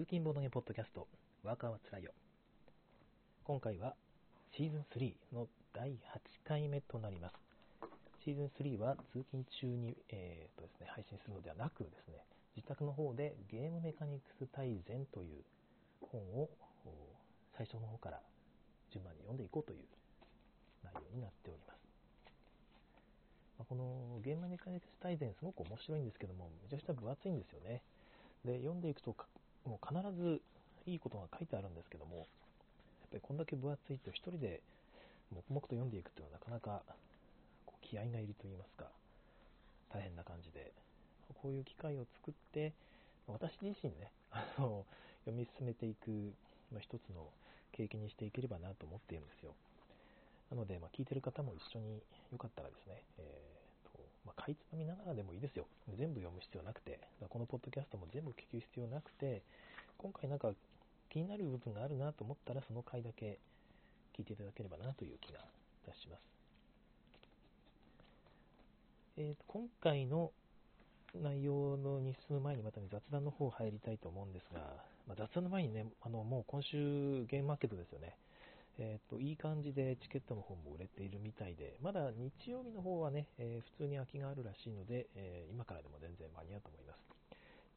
[0.00, 1.06] 通勤ボードゲポッドキャスト、
[1.44, 2.12] ワーカーはつらいよ。
[3.44, 3.94] 今回は
[4.56, 5.92] シーズン3の第8
[6.42, 7.34] 回目となります。
[8.24, 12.24] シーズン3は通勤中に、えーとですね、配信するのではなくですね、
[12.56, 15.44] 自宅の方でゲームメカニクス大全という
[16.00, 16.48] 本を
[17.58, 18.20] 最初の方から
[18.90, 19.84] 順番に読んでいこうという
[20.82, 21.78] 内容になっております。
[23.58, 27.82] まこのゲームメカニクス大全すごく面白いんですけども、めちゃくちゃ分厚いんですよね。
[28.46, 29.12] で、読んでいくと
[29.64, 30.40] もう必ず
[30.86, 32.26] いいことが書いてあるんですけども、やっ
[33.10, 34.60] ぱりこんだけ分厚いと1人で
[35.30, 36.82] 黙々と読んでいくっていうのはなかなか
[37.66, 38.86] こう気合がいると言いますか、
[39.92, 40.72] 大変な感じで、
[41.42, 42.72] こういう機会を作って、
[43.26, 44.84] 私自身ね、 あの
[45.24, 46.32] 読み進めていく、
[46.72, 47.28] まあ、一つの
[47.72, 49.54] 経験にしていければなと思っているんですよ。
[50.50, 52.02] なので、まあ、聞いてる方も一緒に
[52.32, 53.59] よかったらですね、えー
[54.24, 55.66] まあ、かいつまみながらでもいいですよ。
[55.96, 59.42] 全部読む必要なくて、このポッドキャストも全部聞く必要なくて、
[59.98, 60.52] 今回なんか
[61.08, 63.38] 気になる部分があるなと思ったら、その回だけ
[64.16, 65.42] 聞いていただければなという気がい
[65.86, 66.22] たします。
[69.16, 70.32] えーと、今回の
[71.14, 74.60] 内容のに進む前にまた、ね、雑談の方入りたいと思うんですが、
[75.08, 78.16] まあ、雑談の前にね、あのもう今週ゲームマーケットですよね。
[78.82, 87.04] えーと、いい感じでチケットの方も売れているみたいで、まだ日曜日の方はね、えー、普通に空きがあるらしいので、えー、今からでも全然間に合うと思います。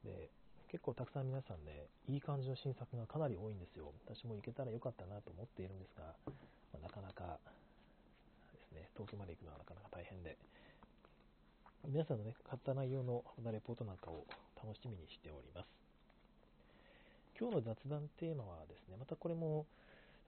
[0.07, 0.29] で
[0.71, 3.91] 結構たくさん皆さんね、いい感じの新作がかなり多いんですよ。
[4.07, 6.15] 私も行けたらよかったなと思っているんですが、
[6.73, 7.37] まあ、なかなか
[8.51, 10.35] ですね、遠くまで行くのはなかなか大変で、
[11.85, 14.25] 皆さんのね、買った内容のレポートなんかを
[14.57, 15.67] 楽しみにしております。
[17.37, 19.67] 今日の雑談テーマはですね、またこれも、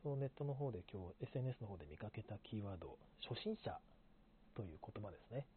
[0.06, 2.94] そのネットの方で今日 SNS の方で見かけたキーワード、
[3.26, 3.74] 初心者
[4.54, 5.50] という言葉ですね。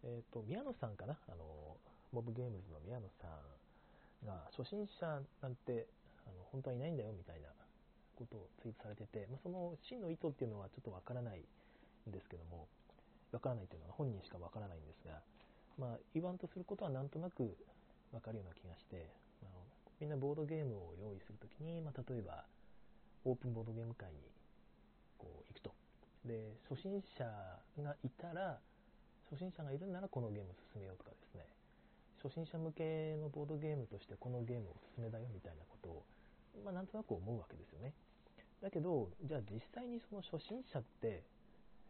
[0.00, 1.20] えっ、ー、と、宮野さんかな？
[1.28, 1.44] あの、
[2.08, 5.84] モブゲームズの宮野さんが、初心者なんて、
[6.24, 7.52] あの、本当はいないんだよみたいな
[8.16, 11.44] ことをツイートされてて、まあ、その真の意図っていうのはちょっとわからない
[12.08, 12.72] んですけども、
[13.36, 15.20] わからないというのは本人しかわからないんですが、
[15.76, 17.52] まあ、言わんとすることはなんとなく
[18.16, 19.12] わかるような気がして、
[19.44, 19.60] まあ、
[20.00, 22.48] みんなボードゲームを用意するときに、まあ、例えば、
[23.24, 24.18] オープンボードゲーム会に
[25.18, 25.72] こう行くと。
[26.24, 27.24] で、初心者
[27.82, 28.58] がいたら、
[29.30, 31.46] 初心者がいるならこのゲームを進めようとかですね、
[32.22, 36.04] 初心者向けのボードゲームとしてこのゲームをおすすめだよみたいなことを、
[36.64, 37.92] まあ、なんとなく思うわけですよね。
[38.60, 41.22] だけど、じゃあ実際にその初心者って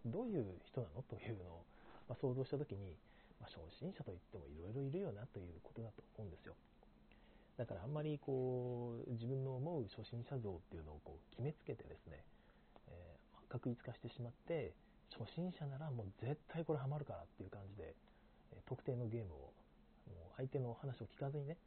[0.07, 1.65] どういう人なのというのを、
[2.09, 2.95] まあ、想像したときに、
[3.41, 6.55] まあ、初心者といってもいろいろいるよなということだと思うんですよ。
[7.61, 12.25] だからあんまりこう自分の思う初心者像っていうのをこう決めつけてですね、
[12.89, 14.73] えー、確一化してしまって
[15.13, 17.93] 初心者ならもう絶対これハマるからっていう感じで、
[18.55, 19.37] え特定のゲームを
[20.09, 21.59] もう相手の話を聞かずにね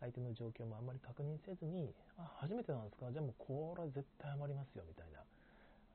[0.00, 3.12] 相手の状況もあんまり確認せずにあ初めてなんですか？
[3.12, 5.22] じゃあもうこれは絶対ハマりますよみたいな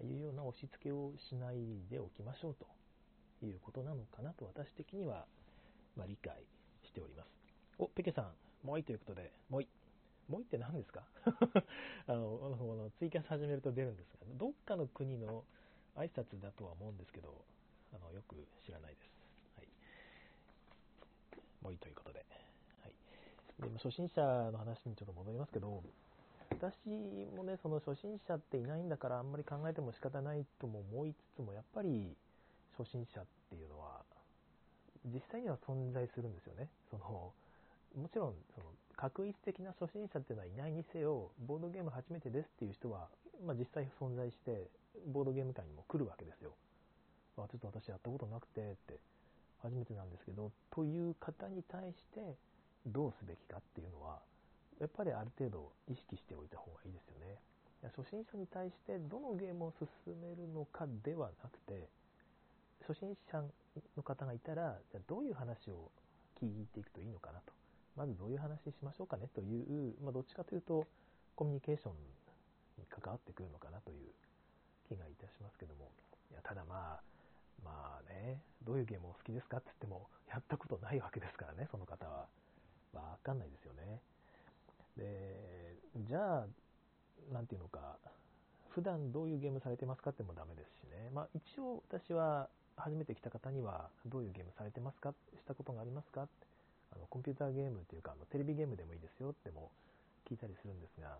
[0.07, 1.57] いうような押し付けをしない
[1.91, 2.65] でおきましょうと
[3.45, 5.25] いうことなのかなと私的には、
[5.97, 6.39] ま、理解
[6.87, 7.27] しております。
[7.77, 8.50] おペケさん。
[8.63, 9.67] もいということで、もい。
[10.29, 11.03] もいって何ですか？
[12.07, 15.43] あの、あのツイキャス始めると出るんですが、どっかの国の
[15.95, 17.33] 挨拶だとは思うんですけど、
[17.93, 18.35] あのよく
[18.65, 19.09] 知らないです。
[19.57, 19.67] はい。
[21.61, 22.25] もいいということで。
[22.83, 22.87] は
[23.67, 23.71] い。
[23.71, 24.21] で初心者
[24.51, 25.83] の話にちょっと戻りますけど、
[26.51, 26.89] 私
[27.35, 32.15] もね、その初心者っていないんだからあんまり考えても仕方ないとも思いつつも、やっぱり
[32.77, 34.03] 初心者っていうのは、
[35.05, 36.69] 実際には存在するんですよね。
[36.89, 37.33] その、
[37.95, 43.07] もちろんその確一的な初心者っていうのはいないにせよボードゲーム初めてですっていう人は、
[43.45, 44.69] まあ、実際存在して
[45.11, 46.51] ボードゲーム界にも来るわけですよ、
[47.37, 48.99] あ、ちょっと私やったことなくてって
[49.61, 52.35] 初めてなんですけどという方に対して
[52.85, 54.19] どうすべきかっていうのは
[54.79, 57.37] やっぱりある程度意識しておいた方がいいですよね。
[57.97, 59.73] 初心者に対してどのゲームを
[60.05, 61.89] 進めるのかではなくて
[62.87, 63.41] 初心者
[63.97, 65.89] の方がいたらじゃどういう話を
[66.39, 67.60] 聞いていくといいのかなと。
[67.95, 70.87] まずどういう話しましょうかねという、まあ、どっちかというと
[71.35, 71.93] コミュニケーション
[72.77, 73.97] に関わってくるのかなという
[74.87, 75.89] 気がいたしますけども。
[76.31, 77.01] いやただまあ
[77.63, 82.27] まあねどういうゲームを好きですかって言ってもやったことないわけですからねその方は。
[82.93, 84.01] わかんないですよね。
[84.97, 85.75] で
[86.07, 86.45] じゃあ
[87.31, 87.97] 何ていうのか
[88.69, 91.09] 普段どういうゲームされてますかってもダメですしね。
[91.13, 96.27] まあ一応私は初めて来た方にはどういうゲームされてますかしたことがありますか
[96.95, 99.71] あのコンピューターゲームというかあのテレビゲームでもいいですよっても
[100.29, 101.17] 聞いたりするんですが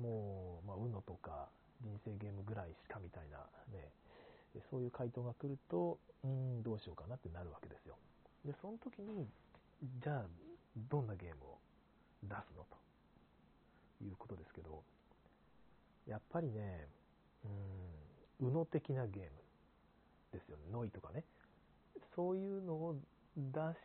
[0.00, 1.48] もう、まあ、UNO とか
[1.82, 3.38] 人生ゲームぐらいしかみたいな
[3.72, 3.88] ね
[4.70, 7.96] そういう回答が来るとうんどうしようかなってなるわけですよ
[8.44, 9.26] でその時に
[10.02, 10.24] じゃあ
[10.90, 11.58] どんなゲームを
[12.22, 12.86] 出すのと
[14.04, 14.82] いうことですけど、
[16.06, 16.86] やっぱりね、
[18.40, 19.30] うん、UNO 的なゲーム
[20.32, 20.64] ですよね。
[20.72, 21.24] ノイとかね。
[22.14, 22.96] そういうのを
[23.36, 23.76] 出し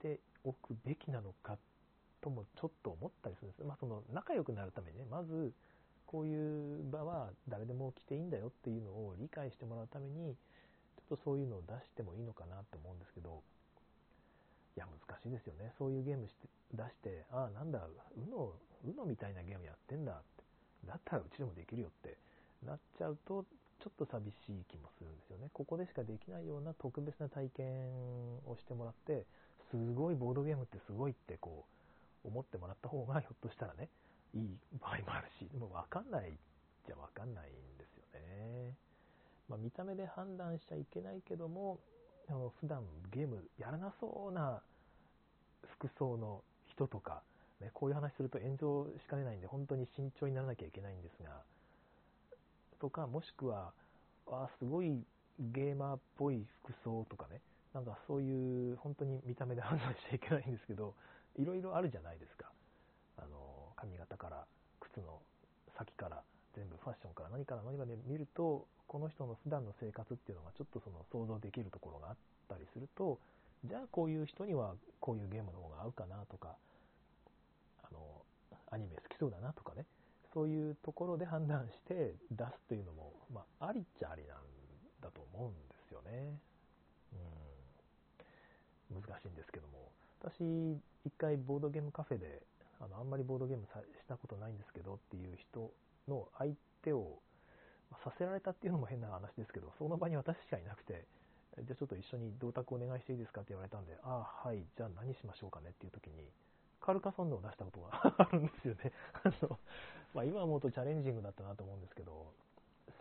[0.00, 1.58] ておくべきなのか
[2.22, 3.64] ともちょっと思ったりするんです。
[3.64, 5.52] まあ、その仲良くなるためにね、まず、
[6.06, 10.36] こういう場は誰でも来ていいんだよっていうのを理解してもらうために、
[10.96, 13.42] ちょっとそういうのを出してもいいのかなと思うんですけど、
[14.76, 15.72] いや、難しいですよね。
[15.78, 18.52] そういうゲームして出して、ああ、なんだ、うの、
[18.86, 20.44] うのみたいなゲームやってんだって。
[20.86, 22.16] だったらうちでもできるよって
[22.64, 23.44] なっちゃうと、
[23.82, 25.50] ちょっと寂しい気もするんですよね。
[25.52, 27.90] ここでしかできないような特別な体験
[28.46, 29.26] をしてもらって、
[29.70, 31.64] すごいボードゲームってすごいってこ
[32.24, 33.88] う思ってもらった方がひょっとしたらね、
[34.34, 36.32] いい場合もあるし、でも分かんない
[36.86, 38.74] じゃ分かんないんですよね。
[39.48, 41.78] まあ、見た目で判断しちゃいけないけども、
[42.28, 42.82] あの普段
[43.12, 44.60] ゲームやらなそうな
[45.78, 47.22] 服装の人とか、
[47.60, 51.30] ね、こういう話すると炎上しかねないんで、本当に慎重にならなきゃいけないんですが、
[52.80, 53.72] とか、もしくは、
[54.28, 55.00] あすごい
[55.38, 57.40] ゲーマーっぽい服装とかね、
[57.76, 60.94] なんかそういう本当に見た目で判断しちゃいけないんですけど、
[61.36, 62.48] いろいろあるじゃないですか。
[63.18, 64.46] あの、髪型から、
[64.80, 65.20] 靴の
[65.76, 66.22] 先から、
[66.56, 72.16] 全部ファッションから何から何まで見ると、この人の普段の生活っていうのがちょっとその想像できるところがあっ
[72.48, 73.18] たりすると、
[73.68, 76.56] じゃあこういう人にはこういうゲームの方が合うかなとか、
[77.84, 78.00] あの、
[78.72, 79.84] アニメ好きそうだなとかね、
[80.32, 84.40] そういうところで判断して出すというのも、まあ、ありっちゃありなん
[85.02, 86.40] だと思うんですよね。
[88.92, 89.90] 難しいんですけども。
[90.20, 90.42] 私、
[91.04, 92.42] 一回ボードゲームカフェで、
[92.80, 93.70] あの、あんまりボードゲームし
[94.08, 95.70] たことないんですけどっていう人
[96.08, 97.18] の相手を
[98.04, 101.04] させられたっていうのも変な話ですけど、その場に私しかいなくて、
[101.64, 106.28] じゃあちょっと一緒に銅鐸お願いしていいですかって言われたんで、ああ、はい、じゃあ何しましょうかねっていう時に、
[106.80, 108.92] カルカソンヌを出したことが あるんですよね。
[109.24, 109.58] あの、
[110.14, 112.32] まあ、今思うとチャレンジングだったなと思うんですけど、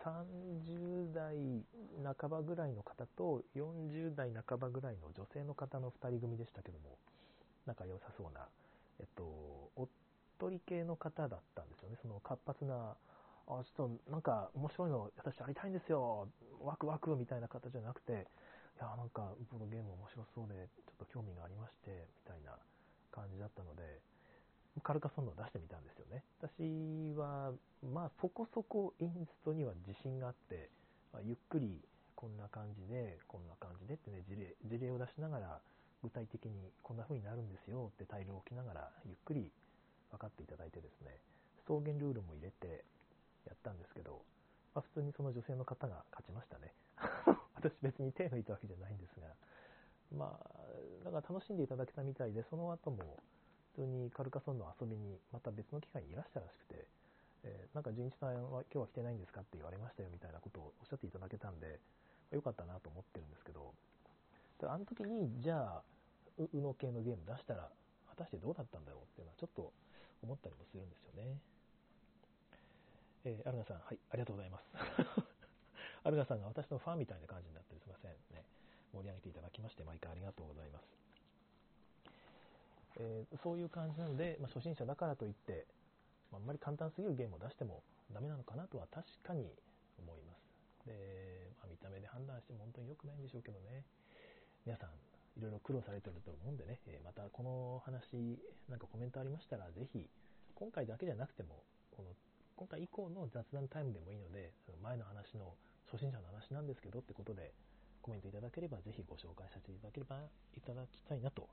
[0.06, 1.36] 30代
[2.19, 6.98] 半ばぐらいの方と40代半ばぐらいの女性の方の2人組でしたけども、
[7.66, 8.46] 仲良さそうな、
[9.00, 9.24] えっと、
[9.75, 9.88] おっ
[10.38, 11.98] とり系の方だったんですよね。
[12.04, 12.94] その活発な、
[13.48, 16.30] あ、ちょっとなんか面白いの私やりたいんですよ、
[16.62, 18.16] ワクワクみたいな方じゃなくて、い
[18.78, 22.54] や、なんかボードゲーム面白そうで、ちょっと興味がありまして、みたいな
[23.10, 23.81] 感じだったので、
[24.81, 26.24] カルカソンヌを出してみたんですよね。
[26.39, 27.51] 私は、
[27.94, 30.69] まあそこそこインストには自信があって、
[31.13, 31.80] まあ、ゆっくり
[32.16, 35.60] こんな感じで、こんな感じでってね、事例事例を出しながら、
[36.04, 39.51] 具体的にこんな風になるんですよってタイルを置きながら、ゆっくり
[40.12, 41.19] 分かっていただいてですね、
[41.66, 42.83] 草原ルールも入れて
[43.48, 44.22] やったんですけど、
[44.74, 46.74] まあ、普通にその女性の方が勝ちましたね。
[47.56, 49.27] 私別に手抜いたわけじゃないんですが、
[50.12, 53.24] まあ、だから楽しんでいただけたみたいで、その後も
[53.75, 56.88] 普通にカルカソンの遊びにまた別の機会にいらしたらしくて、
[57.44, 61.83] えー、なんか純一さんは今日は来てないんですかって言われましたよみたいなことをおっしゃっていただけたんで、
[62.31, 63.75] よかったなと思ってるんですけど、
[64.63, 65.83] あの時に、じゃあ、
[66.39, 67.68] うの系のゲーム出したら、
[68.16, 69.72] 果たしてどうだったんだろうっていうのはちょっと
[70.24, 71.36] 思ったりもするんですよね。
[73.25, 74.72] えー、アルガさん、はい、ありがとうございます。
[76.07, 78.45] アルガさんが私のファンみたいな感じになってすいませんね。
[78.94, 81.05] 盛り上げていただきまして、毎回ありがとうございます。
[82.98, 85.66] えー、そういう感じなので、まあ、初心者だからといって、
[86.32, 87.84] まあ、んまり簡単すぎるゲームを出しても
[88.14, 89.52] ダメなのかなとは確かに
[90.00, 90.88] 思います。
[90.88, 93.84] で、まあ、見た目で判断しても本当に良くないんでしょうけどね。
[94.66, 94.90] 皆さん、
[95.38, 100.10] いろいろ苦労されてると思うんでね、えまたこの話、なんかコメントありましたら、ぜひ、
[100.56, 101.62] 今回だけじゃなくても、
[101.92, 102.10] この
[102.56, 105.54] 今回以降の雑談タイムでもいいので、前の話の
[105.92, 107.52] 初心者の話なんですけどってことで、
[108.02, 110.24] コメントいただければ、ぜひご紹介させていただければ、
[110.56, 111.50] いただきたいなと、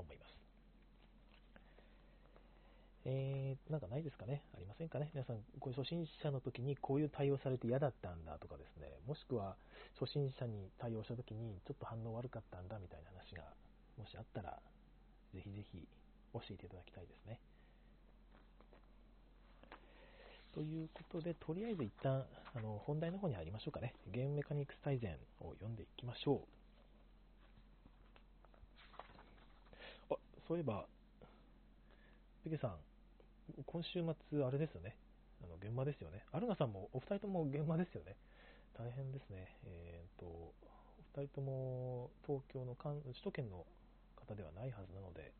[0.00, 0.30] 思います。
[3.06, 4.42] えー、なんかないですかね？
[4.54, 5.10] ありませんかね？
[5.14, 9.56] 皆さん、こういう初心者の時にこういう対応されて嫌だったんだとかですね、もしくは
[9.98, 13.44] 初心者に対応した時にちょっと反応悪かったんだみたいな話が、
[13.96, 14.60] もしあったら、
[15.32, 15.88] ぜひぜひ
[16.34, 17.40] 教えていただきたいですね。
[20.52, 23.94] ということで、とりあえず一旦あの本題の方に入りましょうかね。
[24.12, 26.42] ゲームメカニクス大全を読んでいきましょ
[30.10, 30.14] う。
[30.14, 30.16] あ、
[30.50, 30.82] そういえば、
[32.42, 32.74] ペケさん、
[33.66, 34.96] 今週末、あれですよね。
[35.38, 36.26] あの現場ですよね。
[36.32, 38.16] アルナさんもお二人とも現場ですよね。
[38.74, 39.46] 大変ですね。
[39.62, 40.52] えっ、と、お
[41.14, 43.64] 二人とも東京の首都圏の
[44.18, 45.30] 方ではないはずなので、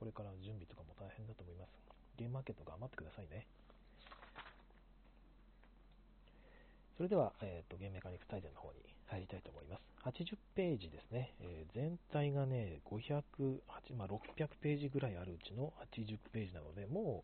[0.00, 1.76] これから準備とかも大変だと思います。
[2.16, 3.44] ゲームマーケット頑張ってくださいね。
[6.96, 8.80] それでは、えっ、と、ゲームメカニクス大全の方に
[9.12, 9.82] 入りたいと思います。
[10.04, 11.32] 80ページですね。
[11.40, 13.22] えー、全体がね、500、
[13.96, 17.22] まあ、600ページぐらいあるうちの80ページなので、も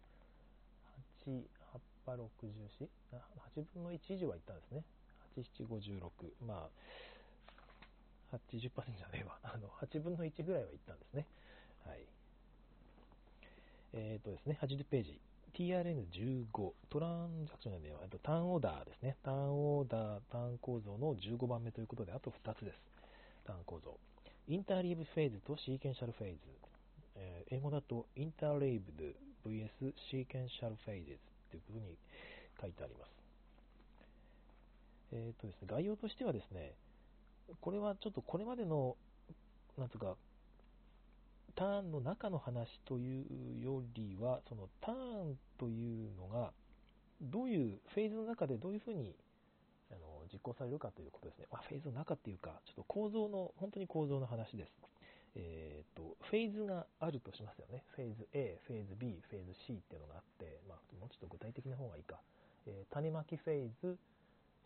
[1.27, 1.43] う、8、
[1.75, 2.89] 8 64、
[3.57, 4.85] 8分の1以上はいったんですね。
[5.37, 6.11] 8、7、56。
[6.47, 6.69] ま
[8.33, 8.61] あ、80%
[8.97, 9.39] じゃねえわ。
[9.43, 11.27] あの、8分の1ぐらいはいったんですね。
[11.87, 11.99] はい。
[13.95, 15.19] えっ、ー、とですね、80ページ。
[15.55, 19.17] TRN15、トランジャクションでは、ターンオーダーですね。
[19.23, 22.79] ターンオーダー、ターン構造の15番目ということで、あと2つです。
[23.47, 23.99] ターン構造。
[24.49, 26.39] インターリーブフェーズとシーケンシャルフェーズ。
[27.17, 28.93] えー、英語だと、インターリーブ
[29.45, 31.19] ド VS シーケンシャルフェーズ
[31.51, 31.97] ということに
[32.61, 33.11] 書いてあります。
[35.13, 36.75] えっ、ー、とですね、概要としてはですね、
[37.61, 38.97] これはちょっとこれまでの、
[39.77, 40.17] なんつうか、
[41.59, 46.53] ターンの中の話というよりは、そのターンというのが、
[47.21, 49.13] どういうフェーズの中でどういうふうに
[49.91, 51.47] あの実行されるかということですね。
[51.51, 54.71] まあ、フェーズの中っていうか、ちょっと構造の、本当に構造の話です。
[55.35, 57.83] えーと、フェーズがあるとしますよね。
[57.97, 62.21] フェーズ A、フェーズ B、フェーズ C っていうのがあって、まあ、もうちょっと具体的な方がいいか。
[62.67, 63.99] えー、種まきフェーズ、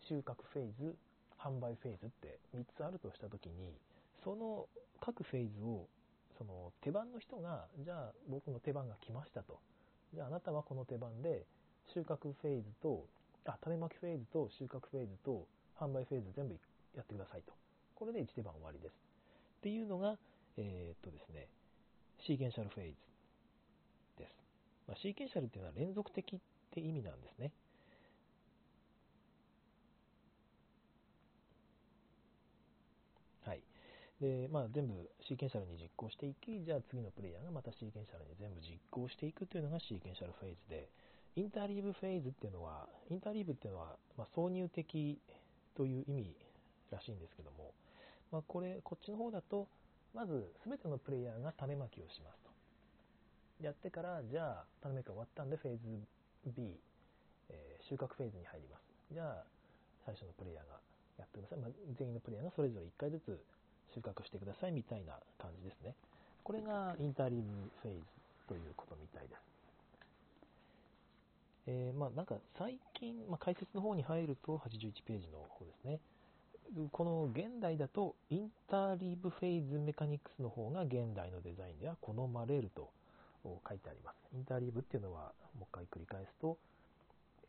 [0.07, 0.95] 収穫フェーズ、
[1.41, 3.73] 販売フェーズって3つあるとしたときに、
[4.23, 4.67] その
[5.01, 5.87] 各フェーズを
[6.37, 9.59] その手番の人が、じゃあ僕の手番が来ましたと。
[10.13, 11.45] じゃああなたはこの手番で
[11.93, 13.05] 収穫フェーズと、
[13.45, 15.47] あ、種まきフェーズと収穫フェーズと
[15.79, 16.55] 販売フェーズ全部
[16.95, 17.53] やってくださいと。
[17.95, 18.93] これで1手番終わりです。
[18.93, 20.17] っていうのが、
[20.57, 21.47] えー、っとですね、
[22.19, 22.95] シーケンシャルフェーズ
[24.17, 24.35] です。
[24.87, 26.39] まあ、シーケンシャルっていうのは連続的っ
[26.71, 27.51] て意味なんですね。
[33.45, 33.63] はい。
[34.23, 34.93] で、まあ、全部
[35.27, 40.87] シーケンシャルに実行していき、じゃあ次のプレイヤーがまたシーケンシャルに全部実行していくというのがシーケンシャルフェーズで、
[41.35, 45.19] インターリーブフェーズっていうのは、インターリーブっていうのは、まあ、挿入的
[45.75, 46.35] という意味
[46.89, 47.73] らしいんですけども、
[48.31, 49.67] まあ、これ、こっちの方だと、
[50.13, 52.39] まず全てのプレイヤーが種まきをします
[53.59, 53.65] と。
[53.65, 56.07] やってから、じゃあ種まき終わったんでフェーズ
[56.55, 56.79] B、
[57.49, 58.83] えー、収穫フェーズに入ります。
[59.11, 59.43] じゃあ
[60.05, 60.79] 最初のプレイヤーが
[61.17, 61.59] やってください。
[61.59, 63.41] まあ、全員のプレイヤーがそれぞれ1回ずつ
[63.93, 65.93] 収穫してくださいみたいな感じですね。
[66.43, 67.45] これがインタリーブ
[67.81, 68.01] フェーズ
[68.47, 69.53] ということみたいです。
[71.65, 75.99] えー、まあ、なんか最近、まあ、解説の方に入ると81ページの方ですね。
[76.91, 82.89] この現代だとインターリーブフェーズメカニクスの方が現代のデザインでは好まれると
[83.43, 84.15] 書いてあります。
[84.33, 86.57] インターリーブっていうのはもう一回繰り返すと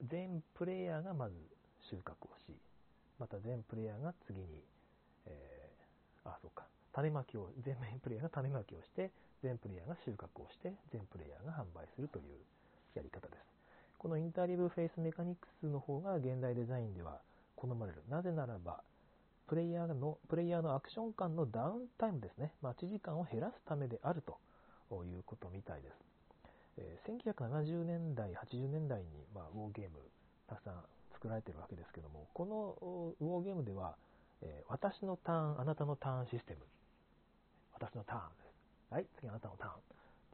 [0.09, 1.35] 全プレイヤーがまず
[1.91, 2.53] 収穫をし、
[3.19, 4.47] また全プレイヤーが次に、
[5.27, 5.71] え
[6.25, 6.65] あ、そうか。
[6.93, 9.11] 種まきを、全面プレイヤーが種まきをして、
[9.43, 12.39] 全プレイヤーが収穫をして、全プレイヤーが販売するという
[12.95, 13.55] やり方です。
[13.99, 17.21] この interleave phase メカニクスの方が現代デザインでは
[17.57, 18.03] 好まれる。
[18.09, 18.83] なぜならば、
[19.47, 22.53] プレイヤーの、プレイヤーのアクション間のダウンタイムですね。
[22.63, 24.39] 待ち時間を減らすためであると
[25.05, 25.95] いうことみたいです。
[26.79, 29.99] え、1970年代、80年代に、まあ、ウォーゲーム
[30.49, 30.75] たくさん
[31.13, 33.97] 作られてるわけですけども、このウォーゲームでは、
[34.45, 36.61] えー、私のターン、あなたのターンシステム。
[37.73, 38.93] 私のターンです。
[38.93, 39.77] はい、次あなたのターンっ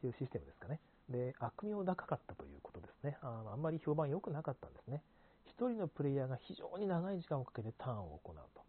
[0.01, 0.81] ていうシステムですかね。
[1.09, 3.17] で、悪名高かったということですね。
[3.23, 5.03] ああんまり評判良くなかったんですね。
[5.47, 8.63] 一人のプレイヤーが非常に長い時間をかけてターンを行うと。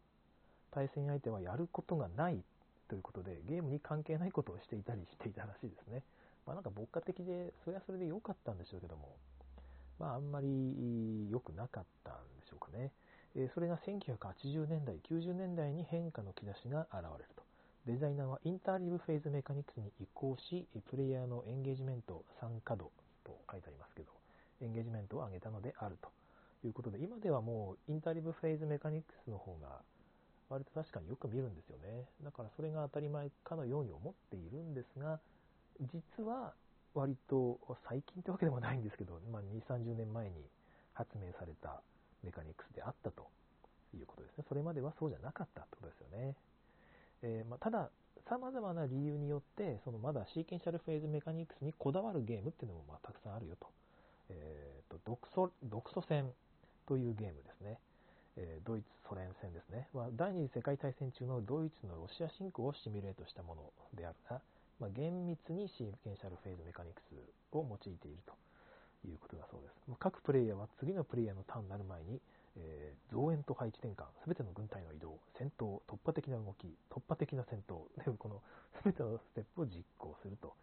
[0.71, 2.43] 対戦相手はやることがない
[2.87, 6.03] ということで、ゲームに関係ないことをしていたりしていたらしいですね。
[6.45, 9.15] まあなんか牧歌的で、それはそれで良かったんでしょうけども、
[9.99, 12.91] まああんまり良くなかったんでしょうかね。
[13.53, 17.43] それが1980年代、90年代に変化の兆しが現れると。
[17.85, 22.91] デザイナーはインターリブフェーズメカニクスに移行し、プレイヤーのエンゲージメント、参加度
[23.23, 24.11] と書いてありますけど、
[24.61, 26.09] エンゲージメントを上げたのであると
[26.67, 29.81] いうことで、今ではもうインターリブフェーズメカニクスの方が
[30.49, 32.05] 割と確かによく見るんですよね。
[32.23, 35.19] だからそれが当たり前かのように思っているんですが、
[35.79, 36.53] 実は
[36.93, 37.57] 割と
[37.87, 40.35] 最近ってわけでもないんですけど、まあ、2、30年前に
[40.93, 41.81] 発明された
[42.23, 43.27] メカニクスであったと
[43.95, 44.45] いうことですね。
[44.47, 46.35] それまではそうじゃなかったってことですよね。
[47.23, 47.89] えー、まあ、ただ、
[48.29, 53.67] 様々な理由によって、そのまだシーケンシャルフェーズメカニクスにこだわるゲームっていうのもまあたくさんあるよと。
[54.29, 56.31] えーと、独ソ独ソ戦
[56.87, 57.79] というゲームですね。
[58.37, 59.87] えー、ドイツ、ソ連戦ですね。
[59.93, 63.61] ま、第二次世界大戦中のドイツのロシア侵攻をシミュレートしたもの
[63.93, 64.41] であるが、
[64.79, 67.13] まあ、厳密にシーケンシャルフェーズメカニクス
[67.51, 68.33] を用いていると。
[69.07, 69.73] いうことだそうです。
[69.99, 72.19] 各プレイヤーは次のプレイヤーのターンになる前に、
[72.57, 78.41] えー、増援と配置転換、すべての軍隊の移動、戦闘、突破的な動き、突破的な戦闘、 でこの
[78.77, 80.53] すべてのステップを実行すると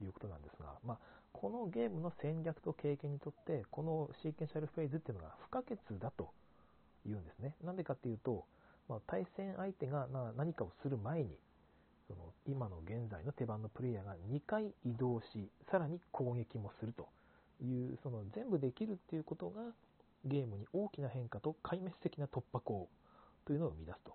[0.00, 0.98] いうことなんですが、まあ、
[1.32, 6.32] このゲームの戦略と経験にとって、このシーケンシャルフェーズっていうのが不可欠だと
[7.04, 7.56] 言うんですね。
[7.62, 8.46] なんでかっていうと、
[8.88, 11.36] まあ、対戦相手が何かをする前に、
[12.06, 17.08] その今の現在の手番のプレイヤーが2回移動し、さらに攻撃もすると
[17.64, 19.62] いう、その全部できるっていうことが、
[20.24, 22.88] ゲームに大きな変化と壊滅的な突破口
[23.44, 24.14] というのを生み出すと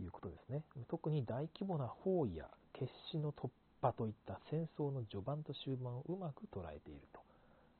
[0.00, 0.62] いうことですね。
[0.88, 3.50] 特に大規模な包囲や決死の突
[3.82, 7.20] 破といった戦争の序盤と終盤をうまく捉えていると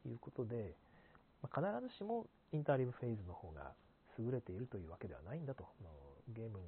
[0.08, 0.74] いうことで、
[1.54, 3.72] 必ずしもインターリブフェーズの方が
[4.18, 5.64] 優れているというわけではないんだと、
[6.34, 6.64] ゲームに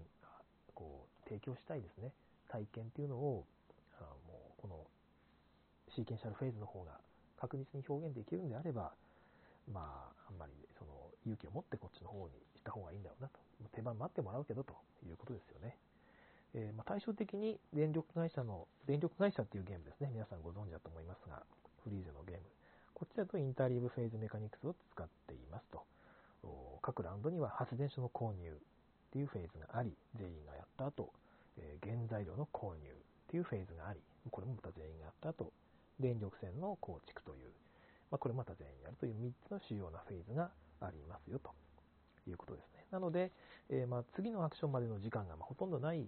[0.75, 2.13] こう提供したいですね、
[2.49, 3.45] 体験っていうのを、
[4.01, 4.87] あもうこの
[5.95, 6.93] シーケンシャルフェーズの方が
[7.41, 8.93] 確実に表現できるんであれば、
[9.73, 10.91] まあ、あんまりその
[11.25, 13.39] 勇気を持ってこっちの方にした方がいいんだろうなと。
[13.73, 14.75] 手番待ってもらうけどと
[15.07, 15.77] いうことですよね。
[16.55, 20.11] えー、ま、対照的に電力会社の、電力会社っていうゲームですね。
[20.13, 21.43] 皆さんご存知だと思いますが、
[21.85, 22.43] フリーゼのゲーム。
[22.95, 25.83] こちらとインターリーブフェーズメカニクスを使っていますと。
[26.83, 28.55] 各ラウンドには発電所の購入っ
[29.13, 31.13] ていうフェーズがあり、全員がやった後、
[31.59, 35.53] え原材料の購入っていうフェーズがあり、これもまた全員がやった後、
[36.01, 37.51] 電力線の構築という、
[38.11, 40.51] まあ、これまた全員やるという3つの主要なフェーズが
[40.81, 41.51] ありますよと
[42.29, 42.85] いうことですね。
[42.91, 43.33] なので、
[43.69, 46.07] えー、ま次のアクションまでの時間がまほとんどない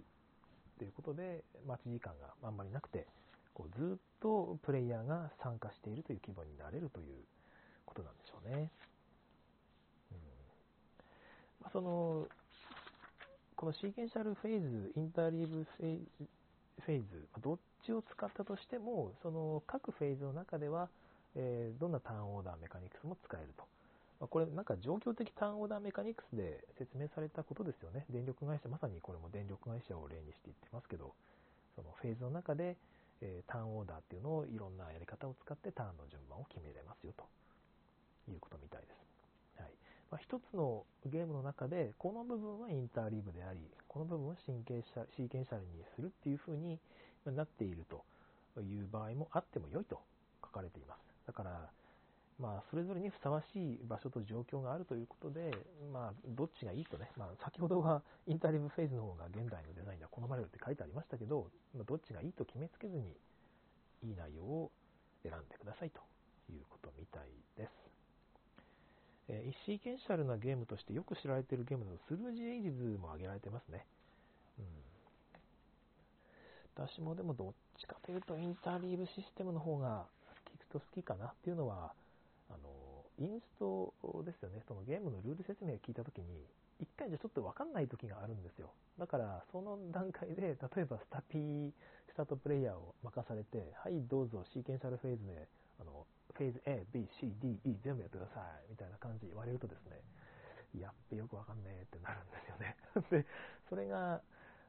[0.77, 3.05] ということで、待ち時間があんまりなくて、
[3.53, 7.15] こうずっとプレイヤーが参加しているという規模になれるという
[7.85, 8.71] ことなんでしょうね。
[10.11, 10.17] うん
[11.61, 12.27] まあ、その
[13.55, 20.89] このシーケンシャルフェーズ、インターリーブフェーズ、どっちを使ったとしても、その各フェーズの中では、
[21.35, 23.63] えー、どんなターンオーダーメカニクスも使えると。
[24.19, 28.05] まあ、これ、なんか状況的ターンオーダーメカニクスで説明されたことですよね。
[28.09, 31.13] 電力会社、まさにこれも電力会社を例にして言ってますけど、
[31.75, 32.77] そのフェーズの中で、
[33.21, 37.25] えー、ターンオーダーっていうのをいろんなやり方を使ってターンの順番を決めれますよと
[38.31, 39.61] いうことみたいです。
[39.61, 39.71] はい
[40.11, 46.77] まあ、つのゲームの中で、この部分はインターリーブであり、この部分はシーケンシャシーケンシャルにするっていうふうに
[47.29, 50.01] なっているという場合もあっても良いと
[50.41, 50.99] 書かれています。
[51.27, 51.69] だから、
[52.39, 55.51] まあ、それぞれにふさわしい場所と状況があるということで、
[55.93, 63.13] まあ、どっちがいいとね、まあ、先ほどはインターリブフェーズの方が現代のデザインでは好まれるって書いてありましたけど、まあ、どっちがいいと決めつけずに、
[64.03, 64.71] いい内容を
[65.21, 66.01] 選んでくださいと
[66.51, 67.71] いうことみたいです。
[69.29, 73.85] えー、シーケンシャルなゲームとしてよく知られているゲームだと、スルージエイジズも挙げられてますね。
[76.75, 80.05] 私もでもどっちかというとインターリーブシステムの方が
[80.55, 81.91] 聞くと好きかなっていうのは、
[82.49, 82.69] あの、
[83.19, 83.93] インスト
[84.25, 84.63] ですよね。
[84.67, 86.25] そのゲームのルール説明を聞いたときに、
[86.79, 88.71] 一回じゃちょっとわかんない時があるんですよ。
[88.97, 91.71] だから、その段階で、例えばスタピー、
[92.09, 95.47] スタートプレイヤーを任されて、はい、どうぞシーケンシャルフェーズで、
[95.79, 100.01] あの、フェーズ A、B、C、D、E 全部やってください、みたいな感じ言われるとですね、
[100.79, 102.77] やっべよくわかんねえってなるんですよね。
[103.11, 103.25] で、
[103.69, 104.21] それが、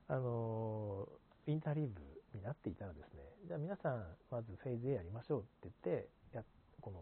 [0.08, 1.08] あの、
[1.46, 2.00] インターリーブ
[2.34, 6.42] になっていたらですね、じゃあ皆さん、まずフェーズ A やりましょうって言って、や
[6.80, 6.98] この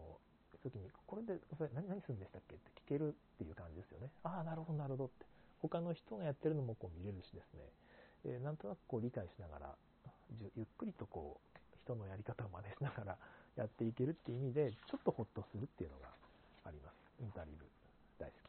[0.63, 4.09] 時に、これでそれ何何するんでしたっけって聞けるっていう感じですよね。
[4.23, 5.25] ああ、なるほど、なるほどって。
[5.61, 7.61] 他の人がやってるのもこう見れるしですね、
[8.25, 9.75] えー、なんとなくこう理解しながら、
[10.55, 13.17] ゆっくりとこう、人のやり方を真似しながら
[13.55, 16.09] やっていけるっていう意味で、ちょっとホッとするっていうのが
[16.65, 16.95] あります。
[17.21, 17.65] インタリーブ
[18.17, 18.41] 大好き。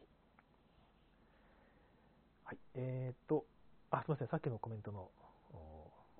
[2.44, 2.58] はい。
[2.74, 3.44] えー、っと、
[3.90, 4.28] あ、すいません。
[4.28, 5.10] さっきのコメントの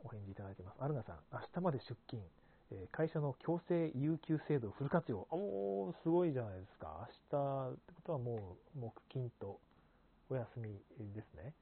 [0.04, 0.82] お返事いただいてます。
[0.82, 2.22] アルナさん、明日まで出勤。
[2.70, 5.26] え会社の強制有給制度フル活用。
[5.30, 7.08] おー、すごいじゃないですか。
[7.32, 9.60] 明日ってことはもう木金と
[10.30, 10.80] お休み
[11.14, 11.52] ですね。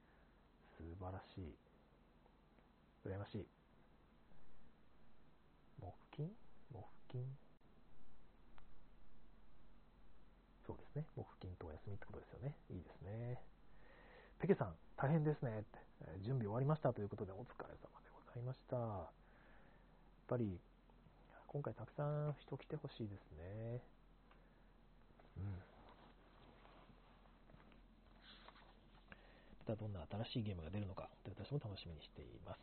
[0.77, 1.55] 素晴らしい。
[3.05, 3.45] 羨ましい。
[5.81, 6.31] 木金？
[6.71, 7.25] 木金？
[10.65, 11.05] そうですね。
[11.15, 12.55] 木金とお休みってことですよね。
[12.69, 13.41] いいですね。
[14.39, 15.63] ペケさん、大変ですね。
[16.21, 18.00] 準備終わりましたということでお疲れ様
[18.31, 18.75] でございました。
[18.77, 19.07] やっ
[20.27, 20.57] ぱり、
[21.47, 23.81] 今回たくさん人来てほしいですね。
[25.37, 25.43] うん。
[29.67, 32.59] またどんな新しいゲームが出るのか、私も楽しみにしています。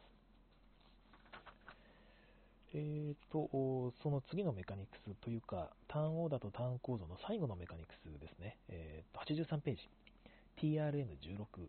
[2.74, 8.56] えーと、その次のメカニクスというか、ターンオーダーとターン構造の最後のメカニクスですね。
[8.68, 9.88] えー、と83ページ。
[10.56, 11.68] TRN16。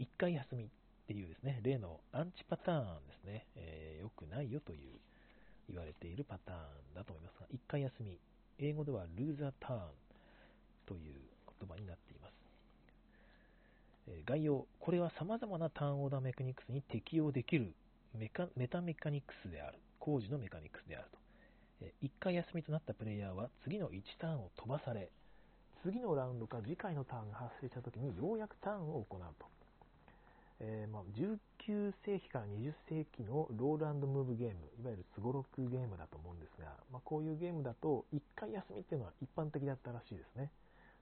[0.00, 0.68] 1回休み
[1.10, 3.44] っていうですね、例のアンチパターンですね。
[3.56, 4.94] えー、よくないよという
[5.68, 8.16] 言われているパターンだと思いますが、1回休み。
[8.60, 9.80] 英語では loser turn
[10.86, 11.14] という
[11.58, 12.32] 言葉になっています。
[14.06, 14.64] えー、概要。
[14.78, 17.74] これは様々なターンオーダーメカニクスに適用できる
[18.16, 19.80] メカメタメカニクスである。
[19.98, 21.18] 工事のメカニクスであると。
[21.80, 25.10] え1回休みとなったプレイヤーは次の1ターンを飛ばされ、
[25.82, 29.50] 次のラウンドか次回のターンが発生したときにようやくターンを行うと。
[30.60, 40.50] えーまあ、19世紀から20世紀のロールムーブゲーム、いわゆるすごろくゲームだと思うんですが、まあ、こういうゲームだと1回休みっていうのは一般的だったらしいですね。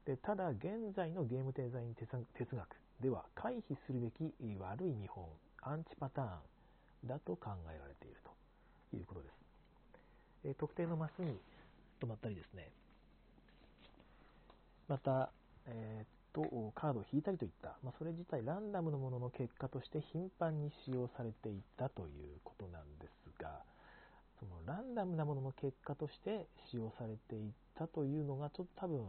[0.07, 2.69] でただ、現在のゲームデザイン哲学
[3.01, 5.27] では回避するべき悪い見本、
[5.63, 6.25] アンチパター
[7.05, 8.17] ンだと考えられている
[8.91, 9.33] ということです。
[10.45, 11.37] えー、特定のマスに
[12.01, 12.71] 止まったりですね、
[14.87, 15.31] また、
[15.67, 23.63] えー、とカードを引いたりといった、まあ、それ自体ランダムのものの結果として頻繁に使用されていたということなんですが、
[24.39, 29.03] そのランダムなものの結果として使用されていたというのが、ちょっと多分、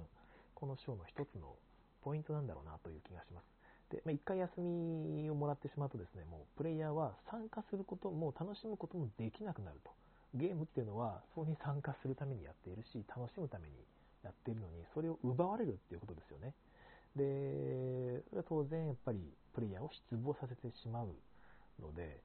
[0.56, 1.54] この章の一つの
[2.02, 3.46] ポイントなんだろうなという気がします。
[3.94, 9.92] で、まあ、一回休みをもらってしまうとですね、もうプレイヤーは参加することも楽しむこともできなくなると。
[10.34, 13.74] ゲームっていうのは、そこに参加するためにやっているし、楽しむために
[14.24, 16.54] やっているのに、それを奪われるっていうことですよね。
[17.16, 19.20] で、それは当然やっぱり
[19.54, 21.08] プレイヤーを失望させてしまう
[21.82, 22.22] ので、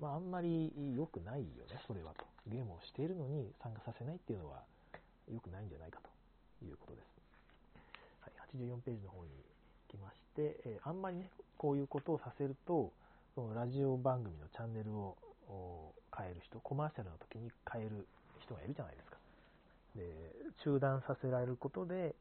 [0.00, 2.24] まあ、あんまり良くないよね、それはと。
[2.46, 4.62] ゲームをしているのに参加させないっていうのは
[5.30, 7.04] 良くないんじゃないかということです。
[8.20, 9.30] はい、84ページの方に
[9.88, 12.92] 行きまして、えー、あんまりね、こういうことをさせると、
[13.34, 15.16] そのラジオ番組のチャンネルを
[16.16, 18.06] 変える人、コマーシャルの時に変える
[18.40, 19.16] 人がいるじゃないですか。
[19.96, 20.02] で、
[20.64, 22.14] 中断させられることで、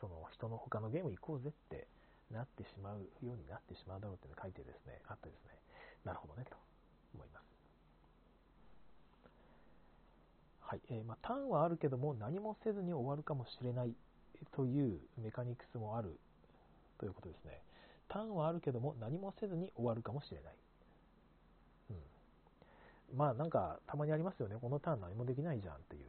[0.00, 1.86] その人の他のゲーム行こうぜって
[2.30, 5.58] なってしまうようになってしまうだろうっていうの書いてですね、あってですね、
[6.04, 6.56] なるほどね、と
[7.14, 7.46] 思います。
[10.60, 10.80] はい。
[10.90, 13.94] えー、まあ、ターンはあるけども何もせずに終わるかもしれない
[14.54, 16.18] というメカニクスもある
[16.98, 17.60] ということですね。
[18.08, 20.54] ターンはあるけども何もせずに終わるかもしれない。
[21.90, 23.16] うん。
[23.16, 24.56] まあなんかたまにありますよね。
[24.60, 26.02] このターン何もできないじゃんっていう。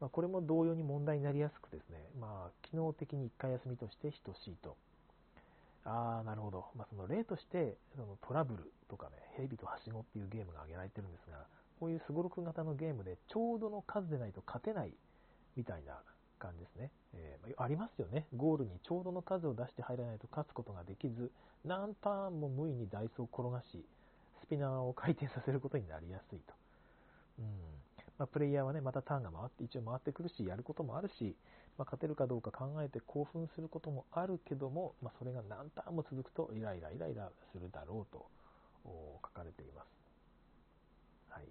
[0.00, 4.76] まあ、これも同様に問題になりやすくですね、まあ、機能的に1回休みとして等しいと。
[5.84, 6.66] ああ、なるほど。
[6.76, 11.46] まあ、その例として、そのトラブルとかね、蛇とはしごっていうゲームが挙げられてるんですが、
[11.80, 14.92] こういうすごろく型のゲームでちょうどの数でないと勝てない
[15.56, 15.94] みたいな
[16.38, 16.90] 感じですね。
[17.14, 18.26] えー、ありますよね。
[18.36, 21.30] ゴールにちょうどの数を出して入らないと勝つことができず、
[21.64, 23.84] 何ターンも無意にダイスを転がし、
[24.42, 26.54] スピナーを回転させることになりやすいと。
[27.38, 27.75] うん
[28.18, 31.36] まあ、プレイヤーはね、またターンが回って、一応回ってくるし、やることもあるし、
[31.76, 38.26] まあ、勝てるかどうか考えて興奮することもあるけども、まあ、それが何ターンも続くと、イライライライラするだろうと
[39.22, 39.86] 書かれています。
[41.28, 41.44] はい。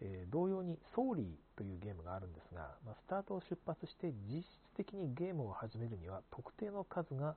[0.00, 7.34] えー、同様に、ソーリーというゲームがあるんですが、まあ、スタートを出発して実質的にゲームを始めるには、特定の数が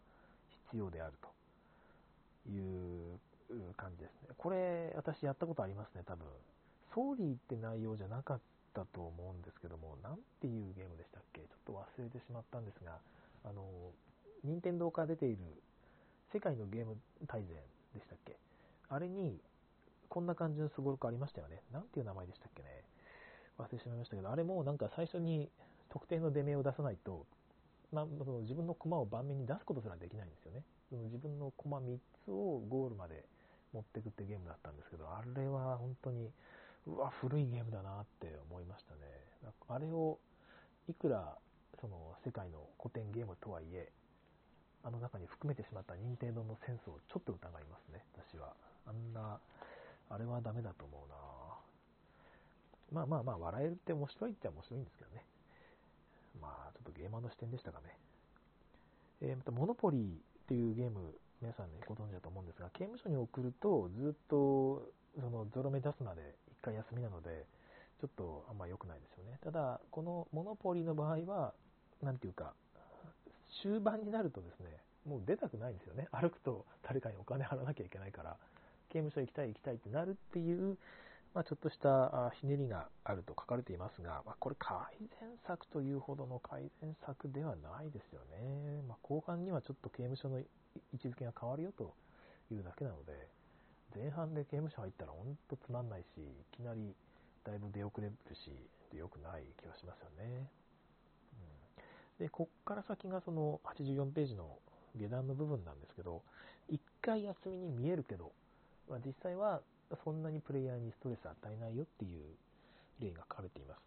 [0.70, 3.20] 必要であるという
[3.76, 4.36] 感じですね。
[4.38, 6.28] これ、私やったことありますね、多分。
[6.94, 8.40] ソーリーって内容じゃなかっ
[8.74, 11.42] たと思うんですけども、なんていうゲームでしたっけ？
[11.42, 13.00] ちょっと忘れてしまったんですが、
[13.46, 13.64] あの、
[14.44, 15.38] 任天堂から出ている
[16.34, 17.56] 世界のゲーム大全
[17.94, 18.38] でしたっけ？
[18.90, 19.40] あれに、
[20.10, 21.62] こんな感じのすごろくありましたよね。
[21.72, 22.84] なんていう名前でしたっけね？
[23.58, 25.50] 忘れてしまいましたけど、あれもなんか最初に
[25.90, 27.26] 特定の出目を出さないと、
[27.94, 28.06] まあ、
[28.42, 30.64] 自分の駒を盤面に出すことすらできないんですよね。
[30.90, 33.26] その自分の駒3つをゴールまで
[33.74, 36.30] 持ってくってゲームだったんですけど、あれは本当に
[36.88, 39.02] うわ、古いゲームだなって思いましたね。
[39.68, 40.20] あれを、
[40.90, 41.38] いくら、
[41.80, 43.92] その、世界の古典ゲームとはいえ、
[44.84, 48.54] あの中に含めてしまった任天堂のセンスをちょっと疑いますね、私は。
[48.88, 49.40] あんな、
[50.10, 51.16] あれはダメだと思うな
[52.92, 55.24] まあまあまあ、笑えるって面白いって面白いんですけどね。
[56.42, 57.96] まあ、ちょっとゲーマーの視点でしたかね。
[59.22, 60.06] えー、また、モノポリーっ
[60.48, 64.84] ていうゲーム、皆さんね、ご存知だと思うんですが、刑務所に送ると、ずっと、
[65.20, 67.46] その、ゾロ目出すまで回休みなので、
[68.00, 69.38] ちょっとあんま良くないですよね。
[69.44, 71.54] ただ、このモノポリの場合は、
[72.02, 72.54] なんていうか、
[73.62, 76.08] 終盤になるとですね、もう出たくないんですよね。
[76.12, 78.38] 歩くと誰かにお金払わなきゃいけないから、
[78.90, 80.78] 刑務所行きたい行きたいってなるっていう、
[81.34, 88.82] まあ、ちょっとしたひねりがあると書かれていますが、まあ、これ改善策というほどの改善策ではないですよね。
[88.88, 90.46] まあ、後半にはちょっと刑務所の位
[90.96, 91.94] 置づけが変わるよと
[92.52, 93.14] いうだけなので、
[93.96, 96.96] 前半で刑務所入ったら本当つまんないし、いきなり
[97.44, 98.52] だいぶ出遅れるし、
[98.92, 100.48] で良くない気がしますよね。
[102.20, 104.58] うん、で、こっから先がその84ページの
[104.96, 106.22] 下段の部分なんですけど、
[106.72, 108.32] 1回休みに見えるけど、
[108.90, 109.62] まあ、実際は
[110.04, 112.24] そんなにプレイヤーにストレス与えないよっていう
[113.00, 113.80] 例が書かれています。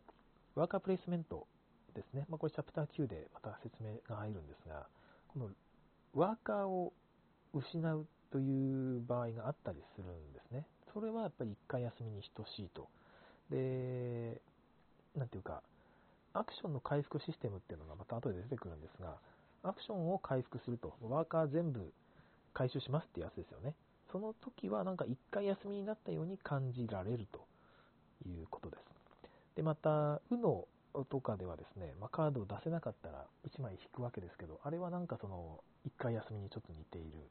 [0.54, 1.46] ワーカープレイスメント
[1.94, 2.26] ですね。
[2.28, 4.86] まあ、これチャプター9でまた説明が入るんですが、
[5.28, 5.50] この
[6.14, 6.92] ワーカーを
[7.52, 10.66] 失うという場合があったりするんですね。
[10.92, 12.88] それはやっぱり1回休みに等しいと。
[13.48, 14.42] で、
[15.14, 15.62] なんていうか、
[16.32, 19.14] アクションの回復システムっていうのがまた後で出てくるんですが、
[19.62, 21.92] アクションを回復すると、ワーカー全部
[22.54, 23.72] 回収しますっていうやつですよね。
[24.10, 27.46] その時はなんか一回休みになったように感じられると
[28.26, 28.82] いうことです。
[29.54, 30.66] で、また、UNO
[31.08, 37.30] とかではですね、まあ、カードを出せなかったら1枚引くわけですけど、あれはなんかその、1回休みにちょっと似ている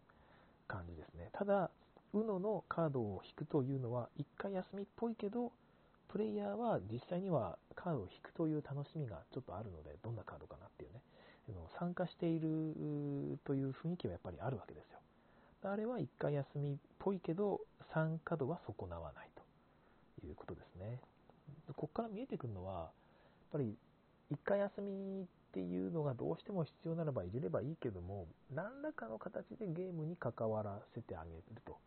[0.67, 1.29] 感じですね。
[1.33, 1.69] ただ、
[2.13, 5.51] UNO のカードを引くというのは、1回休みっぽいけど、
[6.09, 11.01] プレイヤーは実際にはカードを引くという楽しみがちょっとあるので、どんなカードかなっていうね、
[11.79, 14.99] 参加しているという雰囲気はやっぱりあるわけですよ。
[15.63, 17.61] あれは1回休みっぽいけど、
[17.93, 19.29] 参加度は損なわない
[20.21, 20.99] ということですね。
[21.75, 22.91] ここから見えてくるのは、やっ
[23.51, 23.75] ぱり
[24.31, 31.77] 1回休みっていうのがどうしても必要ならば入れればいいけども、何らかの形でゲームに関わらせてあげると。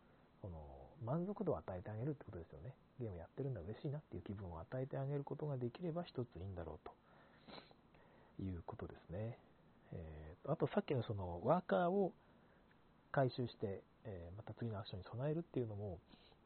[0.41, 0.55] その
[1.03, 2.73] 満足度を与えてあげるってことですよね。
[2.99, 6.89] ゲームやってるんだ、嬉しいなっていう気分を与えてあげることができれば一ついいんだろう
[8.39, 9.37] ということですね。
[9.91, 12.13] えー、あとさっきのそのワーカーを
[13.11, 15.99] 回収して、えー、また次のアクションに備えるっていうのも、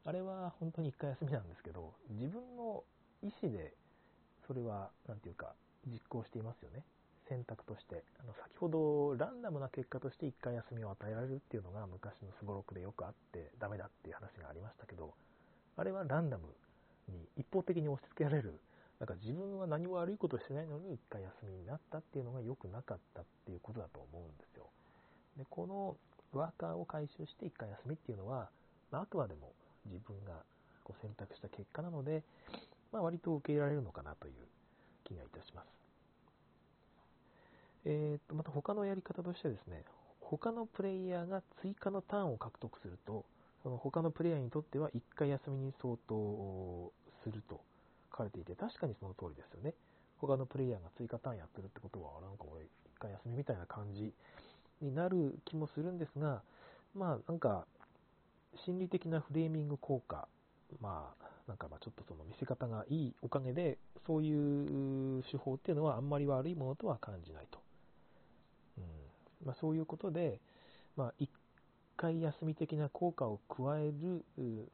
[0.05, 2.83] あれは本当に一回休みなんですけど、自分の
[3.21, 3.73] 意思で
[4.47, 5.53] それは、なんていうか、
[5.87, 6.83] 実行していますよね。
[7.31, 8.03] 選択として。
[8.19, 15.15] あの先ほど、ランダムな結果として一回休みを与えられるっていうのが昔のすごろくでよくあってダメだっていう話がありましたけど、
[15.77, 16.43] あれはランダム
[17.07, 18.59] に一方的に押し付けられる。
[18.99, 24.69] なんか自分は何も悪いことしてないのに一回休みになったっていうのが良くなかったっていうことだと思うんですよ。
[25.37, 25.97] で、この
[26.37, 28.49] ワーカーを回収して一回休みっていうのは、
[28.91, 29.53] まあ、あくまでも
[29.87, 30.43] 自分が
[30.83, 32.23] こう選択した結果なので、
[32.91, 34.33] まあ、割と受け入れられるのかなという
[35.03, 35.80] 気がいたします。
[37.85, 39.83] えー、とまた他のやり方としてですね、
[40.19, 43.25] 他のプレイヤーが追加のターンを獲得すると、
[43.63, 46.91] その他のプレイヤーにとっては1回休みに相当
[47.23, 47.61] すると
[48.11, 49.73] 書かれていて、確かにその通りですよね。
[50.19, 52.67] 他のプレイヤーが追加ターンやってるってことは、なんか俺1
[52.99, 54.13] 回休みみたいな感じ
[54.81, 56.41] になる気もするんですが、
[56.95, 57.65] まあなんか
[58.65, 60.27] 心理的なフレーミング効果、
[60.79, 67.59] まあなんかまあちょっとその見せ方がいいおかげで、そういう手法っていうのはあんまり悪いものとは感じないと。
[69.45, 70.39] まあ、そういうことで、
[70.95, 71.27] まあ、1
[71.97, 74.25] 回休み的な効果を加える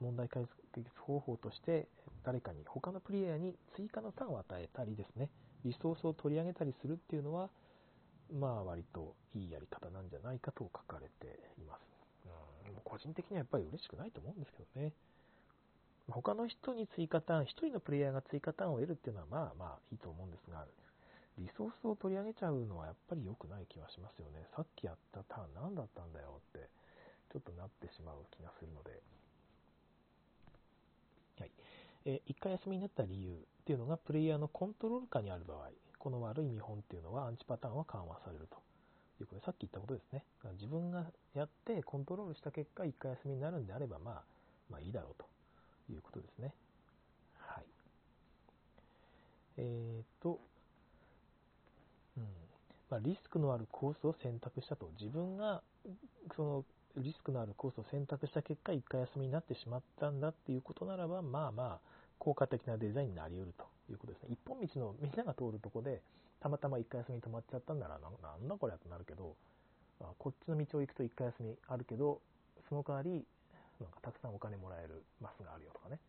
[0.01, 1.87] 問題解決方法として、
[2.23, 5.29] 誰かに、他のプレイヤーに追加のターンを与えたりですね、
[5.65, 7.49] リソースを取り上げたりするっていうのは、
[8.33, 11.81] まあ割といいやり方なんじゃないかと書かれています。
[12.67, 14.91] うん、個人的にはやっぱり嬉しくないと思うんですけどね。
[16.09, 20.65] 他の人に追加ターン、1人のプレイヤーが追加ターンを得るっていうのはまあまあいいと思うんですが、
[21.37, 24.45] リソースを取り上げちゃうのはやっぱり良くない気はしますよね。
[24.55, 26.67] さっきやったターン何だったんだよって、
[27.31, 29.01] ちょっとなってしまう気がするので。
[31.39, 31.51] はい。
[32.05, 35.69] えー1回休みになった理由っていうのが、プレイヤーのコントロール下にある場合、
[35.99, 38.57] この悪い見本っていうのはアンチパターンは緩和されると
[39.21, 40.23] いうことで、さっき言ったことですね。
[40.53, 44.23] 自分がやってコントロールした結果、1回休みになるんであれば、まあ、
[44.71, 45.25] まあいいだろうと
[45.91, 46.53] いうことですね。
[47.37, 47.65] はい。
[49.57, 50.39] えっ、ー、と、
[52.89, 54.89] まあ、リスクのあるコースを選択したと。
[54.99, 55.61] 自分が
[56.35, 56.65] その
[56.97, 61.79] リスクのあるコースを選択した結果、1回休みになってしまったんだっていうことならば、まあまあ、
[62.17, 64.29] 効果的なデザインになり得るということですね。
[64.31, 66.01] 一本道のみんなが通るとこで、
[66.39, 69.35] たまたま1回休み止まっちゃったんなら、なんだこれとなるけど、
[69.99, 72.21] まあ、こっちの道を行くと1回休みあるけど、
[72.69, 73.25] その代わり、
[73.79, 75.99] なんかたくさんお金もらえるマスがあるよとかね。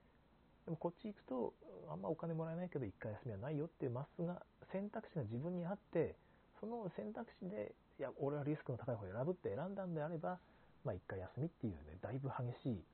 [0.65, 1.53] でもこっち行くと、
[1.91, 6.15] あんまお金もらえないけど、1回休みはないよっていうマスが、選択肢が自分にあって、
[6.61, 10.39] その選択肢で、いや、俺はリスクの高い方を選ぶって選んだんであれば、
[10.85, 12.85] まあ、1回休みっていうね、だいぶ激しい、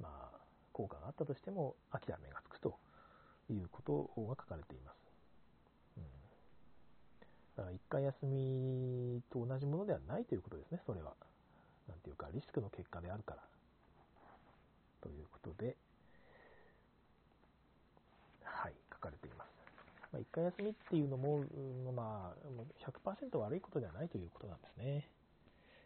[0.00, 0.38] まあ、
[0.72, 2.78] 効果があったとしても、諦めがつくと
[3.50, 4.96] いうことが書かれています。
[5.96, 6.04] うん、
[7.56, 11.14] だから、1回休みと同じものではないということですね、それは。
[11.88, 13.42] なんていうか、リスクの結果であるから。
[15.02, 15.76] ということで、
[18.42, 19.35] はい、書かれています。
[20.16, 21.44] まあ、1回休みっていうのも、
[21.94, 25.08] まあ、100%悪いことではないということなんですね。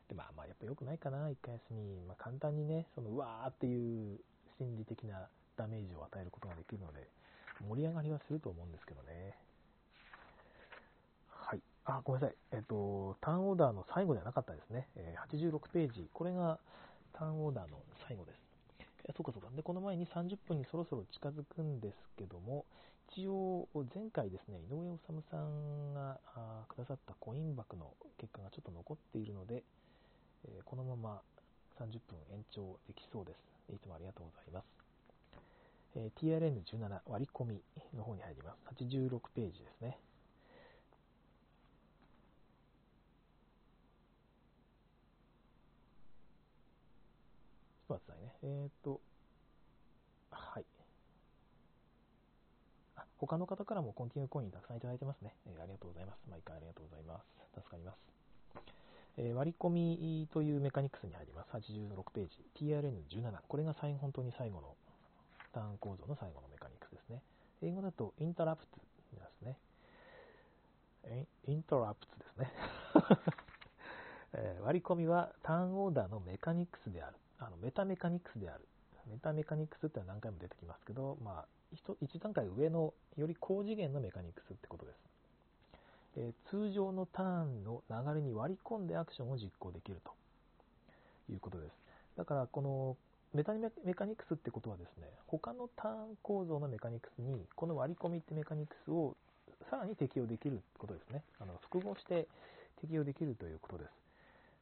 [0.09, 2.01] で、まあまあ、やっぱ良くないかな、1回休み。
[2.07, 4.21] まあ、簡単にね、その、うわーっていう
[4.59, 7.09] 心理的なダメージを与えることができるので、
[7.69, 9.35] 盛り上がりはすると思うんですけどね。
[11.29, 11.61] はい。
[11.85, 12.37] あ、ごめんなさい。
[12.53, 14.87] えっと、ターンオーダーの最後ではなかったですね。
[14.95, 16.09] え86ページ。
[16.15, 16.61] これが
[17.15, 18.39] ターンオーダーの最後です。
[19.17, 19.49] そうかそうか。
[19.57, 22.65] で、この前に30分にそろそろ近づくんですけども、
[23.13, 26.21] 一応、前回ですね、井上治さんが
[26.69, 29.65] くださったコイン枠の結果がちょっと残っているので、
[30.45, 31.21] えこのまま
[31.79, 33.75] 30分延長できそうです。
[33.75, 34.67] いつもありがとうございます。
[35.97, 37.63] え TRN17 割り込み
[37.97, 38.59] の方に入ります。
[38.85, 39.99] 86ページですね。
[47.89, 49.01] ちょっと待ってくださいえっ、と、
[50.31, 50.65] はい。
[52.97, 55.35] あ他の方からもコンティニューコインたくさんいただいてますね。
[55.47, 56.19] えーありがとうございます。
[56.31, 57.27] 毎回ありがとうございます。
[57.55, 57.99] 助かります。
[59.19, 61.51] えー割り込みというメカニクスに入ります。
[61.53, 62.41] 86ページ。
[62.57, 63.33] TRN17。
[63.47, 64.75] これが最本当に最後の
[65.53, 67.21] ターン構造の最後のメカニクスですね。
[67.63, 68.83] 英語だとインタラプトで
[69.39, 69.59] すね。
[71.47, 72.53] インタラプトですね。
[74.33, 77.17] え ー割り込みはターンオーダーのメカニクスである。
[77.39, 78.67] あのメタメカニクスである。
[79.07, 84.97] メタメカニクスっては何回も出てきますけど、まあ、一一段階上のより高次元のメカニクスってことです。
[86.17, 90.13] えー通常のターンの流れに割り込んでアクションを実行できると
[91.33, 91.73] いうことです。
[92.17, 92.97] だからこの
[93.33, 99.17] メタメメカニクスってことはですね、他のターン構造のメカニクスにこの割り込みってメカニクスを
[99.71, 101.23] さらに適用できることですね。
[101.39, 102.27] あの複合して
[102.81, 103.91] 適用できるということです。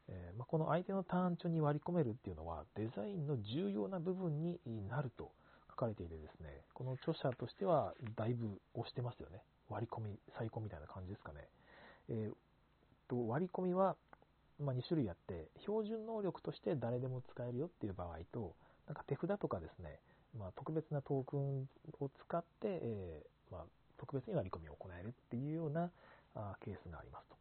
[0.08, 5.30] えま、この相手のターン中に割り込めるっていうのはデザインの重要な部分になると
[5.78, 9.42] かれていてですね、この著者としてはだいぶ押してますよね。
[9.70, 11.48] 割り込み、再込みたいな感じですかね。
[12.08, 12.36] えー
[13.08, 13.96] と割り込みは、
[14.60, 18.54] まあ、2種類あって、標準能力として誰でも使えるよっていう場合と、
[18.86, 19.98] なんか手札とかですね、
[20.38, 21.68] まあ、特別なトークン
[22.00, 22.46] を使って、
[22.82, 23.64] えーまあ、
[23.96, 25.90] 特別に割り込みを行えるっていうような
[26.34, 27.36] あケースがありますと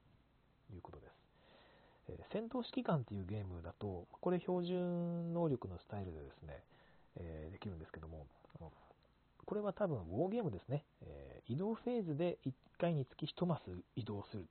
[0.73, 1.11] いうことです。
[2.09, 6.63] え戦闘指揮官っていうゲームだと、これ標準能力のスタイルでですね、
[7.19, 8.25] えーできるんですけども、
[9.45, 13.61] これは多分ウォーゲームですね、えー移動フェーズで1回につき1マス
[13.95, 14.45] 移動する、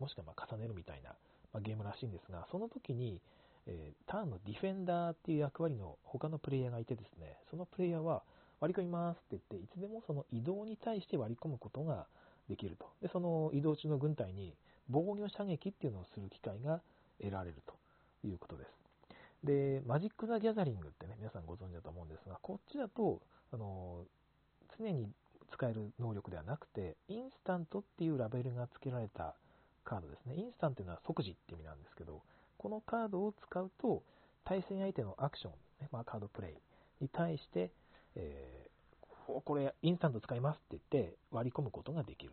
[0.00, 1.10] もしくはま重ねるみたいな、
[1.52, 3.20] まあ、ゲームらしいんですが、その時に、
[3.66, 8.22] えーターンのディフェンダーっていう役割の他のプレイヤーがいてですね、そのプレイヤーは
[8.60, 12.06] 割り込みますって言って、いつでもその移動に対して割り込むことが
[12.48, 12.86] できると。
[13.02, 14.54] で、その移動中の軍隊に
[14.88, 16.80] 防御射撃っていうのをする機会が
[17.20, 17.74] 得られると
[18.26, 18.85] いうことです。
[19.46, 24.04] で、マジック・ザ・ギャザリングってね、皆さんご存知だと思うんですが、こっちだと、あの、
[24.78, 25.08] 常に
[25.50, 29.34] 使える能力ではなくて、インスタントっていうラベルが付けられた
[29.84, 30.34] カードですね。
[30.34, 32.20] インスタントというのは即時って意味なんですけど、
[32.58, 34.02] このカードを使うと、
[34.44, 36.50] 対戦相手のアクション、ねまあ、カードプレ
[37.00, 37.70] イに対して、
[38.14, 38.76] えー
[39.26, 42.32] これインスタント使いますって言って割り込むことができる。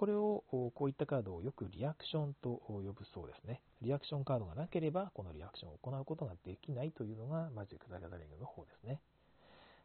[0.00, 3.60] これを、こういったカードをよくリアクションと呼ぶそうですね。
[3.82, 8.98] リアクションカードがなければ、このリアクションを行うことができないというのがマジック・ザ・ギャザリングの方ですね。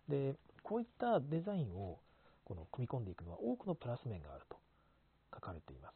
[0.08, 2.00] で、こういったデザインを
[2.46, 4.56] この組み込んでいくのは多くのプラス面があると
[5.34, 5.96] 書かれています。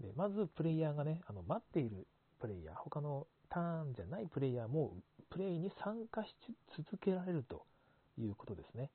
[0.00, 2.06] でまず、プレイヤーがね、あの待っている
[2.38, 4.94] プレイヤー、他のターンじゃないプレイヤーも
[5.28, 6.36] プレイに参加し
[6.76, 7.64] 続けられると
[8.16, 8.90] いうことですね。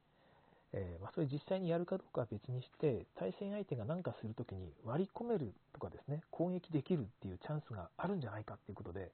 [0.74, 9.12] えーまあ、それ実際にやるかどうかは別にして、対戦相手が何かするときに割り込めるとかですね、攻撃できるっていうチャンスがあるんじゃないかっていうことで、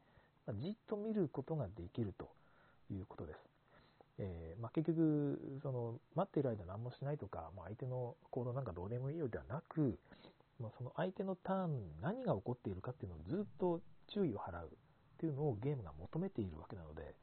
[0.47, 2.29] まあじっと見ることができると
[2.91, 3.39] いうことです。
[4.19, 9.97] えーまあ、結局、その待っている間何もしないとか、まあ、相手の行動なんかどうでもいいようではなく、
[10.59, 14.69] ま、その相手のターン、何が起こっているかっていうのをずっと注意を払うっ
[15.19, 17.15] ていうのをゲームが求めているわけなので、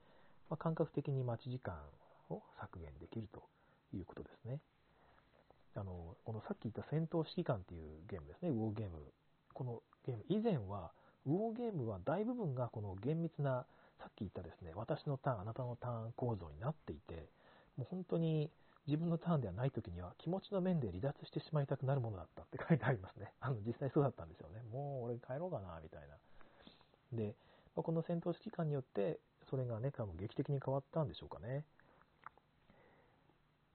[0.48, 1.74] ま、感覚的に待ち時間
[2.30, 3.42] を削減できると
[3.96, 4.60] いうことですね。
[5.74, 9.12] あの、このさっき言った戦闘指揮官っていうゲームですね、ウォーゲーム。
[9.52, 10.92] このゲーム、以前は、
[11.26, 13.66] ウォーゲームは大部分がこの厳密な、
[13.98, 17.28] さっき言ったですね、私のターン、あなたのターン構造になっていて、
[17.76, 18.50] もう本当に
[18.86, 23.32] 自分のターンではない時には気持ちの面で離脱してしまいたくなるものだったって書いてありますね。
[23.40, 24.62] あの、実際そうだったんですよね。
[24.72, 26.16] もう俺帰ろうかな、みたいな。
[27.12, 27.34] で、
[27.74, 29.18] この戦闘指揮官によって、
[29.50, 31.64] それがね、多分劇的に変わったんでしょうかね。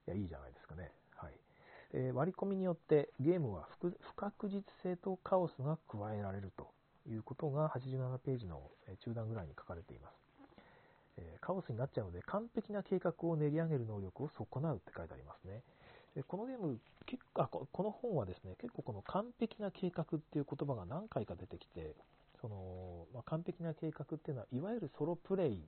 [0.06, 0.90] いや、いいじゃないですかね。
[1.16, 1.32] はい。
[1.94, 6.68] えー割り込みによってゲームは不確実性とカオスが加えられると
[7.08, 8.62] いうことが87ページの
[9.04, 10.14] 中段ぐらいに書かれています。
[11.18, 15.62] えーカオスになっちゃうので完璧な計画を練り上げる能力を損なうって書いてありますね。
[16.14, 21.94] でこのゲーム結構、この本はですね、結構この完璧な計画っていう言葉が何回か出てきて、
[22.40, 25.62] そのまあ、完璧な計画っていうのは、いわゆるソロプレイ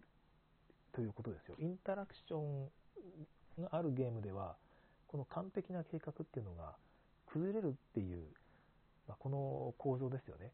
[0.92, 1.56] ということですよ。
[1.59, 2.68] インタラクション
[3.62, 4.57] があるゲームでは、
[5.07, 6.74] この完璧な計画っていうのが
[7.26, 8.24] 崩れるっていう、
[9.09, 10.52] まあ、この構造ですよね。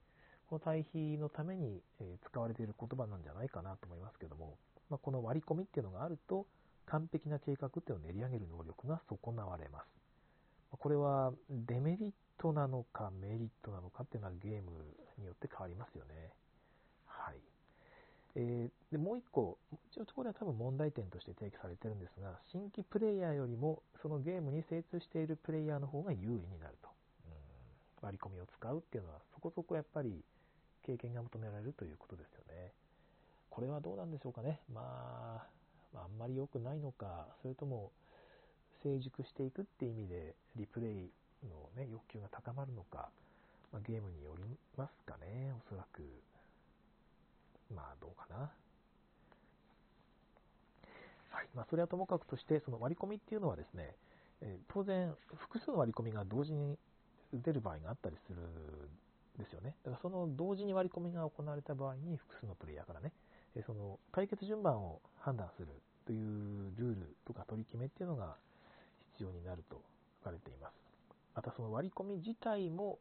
[0.48, 4.57] この対比のために、え使われている言葉なんじゃないかなと思いますけども、
[4.88, 6.46] まあ、この割り込みっていうのがあると、
[6.86, 9.86] 完璧な計画っていうのを練り上げる能力が損なわれます。
[10.72, 14.70] まこれはデメリットなのかメリットなのかっていうのはゲーム
[15.18, 16.32] によって変わりますよね。
[17.07, 17.36] はい。
[18.37, 19.57] えーでもう一個、
[19.93, 26.89] 一応これは多分問題点として提起されてるんですが、新規プレイヤーよりもそのゲームに精通しているプレイヤーの方が有利になると。
[27.26, 27.51] うん
[28.03, 30.24] 割り込みを使うっていうのはそこそこやっぱり
[30.87, 32.72] 経験が求められるということですよね。
[33.51, 34.61] これはどうなんでしょうかね。
[34.72, 35.45] ま
[35.95, 37.91] あ、あ、んまり良くないのか、それとも
[38.83, 41.11] 成熟していくっていう意味でリプレイ
[41.47, 43.11] の、ね、欲求が高まるのか、
[43.72, 44.45] まあ、ゲームにより
[44.76, 46.03] ますかね、おそらく。
[47.74, 48.50] まあ、どうかな。
[51.30, 51.48] はい。
[51.54, 53.94] まあ、それはともかくとして、その割り込みっていうのはですね、
[54.42, 56.78] え、当然、複数の割り込みが同時に
[57.32, 59.74] 出る場合があったりするんですよね。
[59.84, 63.12] だからその同時に割り込みが行われた場合に複数のプレイヤーからね、
[63.54, 65.68] え、その解決順番を判断する
[66.06, 68.36] というルールとか取り決めっていうのが
[69.12, 69.80] 必要になると
[70.20, 70.74] 書かれています。
[71.34, 72.98] またその割り込み自体も、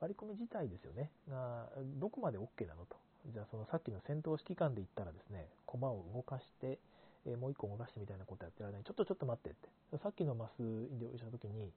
[0.00, 2.96] 割り込み自体ですよね、がどこまで OK なのと。
[3.30, 6.78] じゃあそのさっきの戦闘指揮官で言ったらですね、駒を動かして、
[7.24, 8.84] え、もう一個動かしてみたいなことやってられない。
[8.84, 9.98] ちょっとちょっと待ってって。
[10.02, 11.70] さっきのマス移動した時に、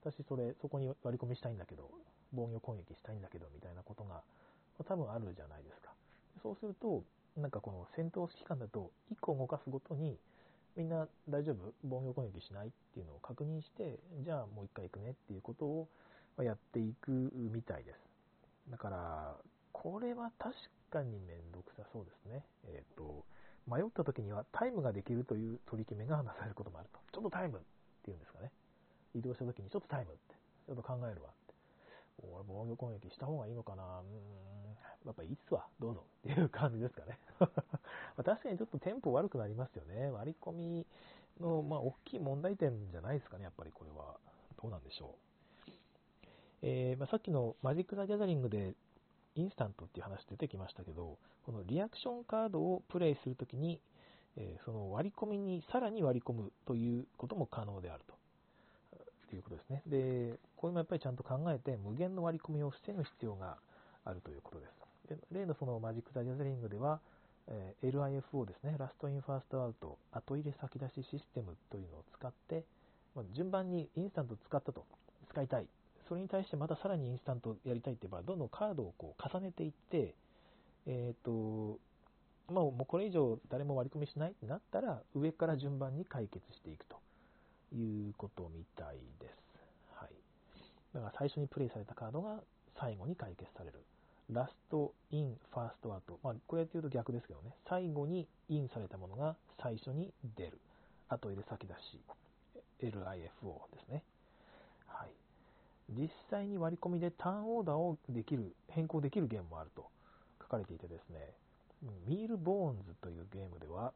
[0.00, 1.90] 私それ、そこに割り込みしたいんだけど、
[2.32, 4.22] 防御攻撃したいんだけど、みたいなことが、
[4.78, 5.92] ま、多分あるじゃないですか。
[6.42, 7.04] そうすると、
[7.36, 10.16] なんかこの戦闘指揮官だと、1個動かすごとに、
[10.76, 11.72] みんな大丈夫？
[11.84, 15.88] 防御攻撃しないっていうのを確認して、じゃあもう一回行くねっていうことを
[16.42, 17.98] やっていくみたいです。
[18.70, 19.36] だから、
[19.72, 20.54] これは確
[20.96, 22.44] かにめんどくさそうですね。
[22.64, 23.24] えっ、ー、と、
[23.68, 27.00] 迷った時にはタイムができるという取り決めがなされることもあると。
[27.12, 27.60] ちょっとタイムっ
[28.04, 28.50] ていうんですかね。
[29.14, 30.34] 移動した時にちょっとタイムって、
[30.66, 31.54] ちょっと考えるわって。
[32.22, 37.18] 俺防御攻撃した方がいいのかなうーん、やっぱいいっすわ、どうぞっていう感じですかね。
[38.16, 40.10] ま確かにちょっとテンポ悪くなりますよね。
[40.10, 40.86] 割り込み
[41.40, 44.16] の、まあ、大きい問題点じゃないですかね、やっぱりこれは。
[44.62, 45.14] どうなんでしょ
[45.68, 45.70] う。
[46.62, 48.74] えー、まあ、さっきのマジック・ザ・ギャザリングで
[49.36, 53.80] インスタントっていう話出てきましたけど、このリアクションカードをプレイするときに、
[54.36, 58.14] え、その割り込みにさらに割り込むということも可能であると。
[59.28, 59.82] ということですね。
[59.86, 63.56] で、これもやっぱりちゃんと考えて、無限の割り込みを防ぐ必要が
[64.04, 64.86] あるということです。
[65.08, 67.00] で例のそのマジック・ザ・ギャザリングでは、
[67.48, 72.64] えー、LIFO ですね、ラスト・イン・ファースト・アウト、後入れ先出しシステムというのを使って、
[73.14, 74.84] ま、順番にインスタント使ったと、
[75.30, 75.66] 使いたい。
[76.08, 80.14] それに対してまたさらにインスタントやりたいって言えば、どんどんカードをこう重ねていって、
[80.86, 81.78] えっ、ー、と、
[82.52, 86.96] まあ、もうこれ以上誰も割り込みしないってなったら、上から順番に解決していくと
[87.74, 89.32] いうことみたいです。
[89.94, 90.10] はい。
[90.94, 92.40] だから最初にプレイされたカードが
[92.78, 93.82] 最後に解決される。
[94.30, 96.18] last in, first out。
[96.22, 97.50] まあ、これって言うと逆ですけどね。
[97.68, 100.58] 最後にインされたものが最初に出る。
[101.08, 102.00] 後入れ先出し。
[102.80, 104.02] LIFO ですね。
[105.90, 109.86] 実際に割り込みでターンオーダーをできる、変更できるゲームもあると
[110.42, 111.32] 書かれていてですね、
[112.06, 113.92] Mille Bornes というゲームでは、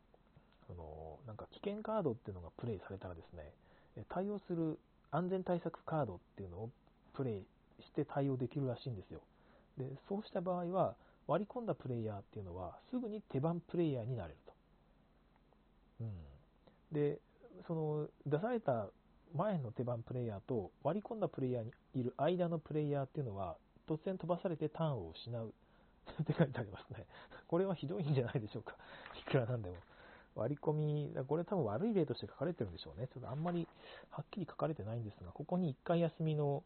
[0.66, 3.52] そのなんか危険カードっていうのがプレイされたらですね、
[4.08, 4.78] 対応する
[5.10, 6.70] 安全対策カードっていうのを
[7.14, 7.44] プレイ
[7.82, 9.20] して対応できるらしいんですよ。
[9.78, 10.94] で、そうした場合は、
[11.26, 14.52] 割り込んだプレイヤーっていうのは、すぐに手番プレイヤーになれると。
[16.00, 16.12] うん。
[16.92, 17.18] で、
[17.66, 18.88] その、出された
[19.34, 23.56] 前の手番プレイヤーと割り込んだプレイヤーにいる間のプレイヤーっていうのは、
[23.88, 25.52] 突然飛ばされてターンを失う
[26.22, 27.06] って書いてありますね。
[27.48, 28.76] これはひどいんじゃないでしょうか。
[29.18, 29.76] いくらなんでも。
[30.36, 33.08] 割り込み、これ多分悪い例として書かれてるんでしょうね。
[33.08, 33.66] ちょっとあんまり
[34.10, 36.62] はっきり書かれてないんですが、ここに1回休みの、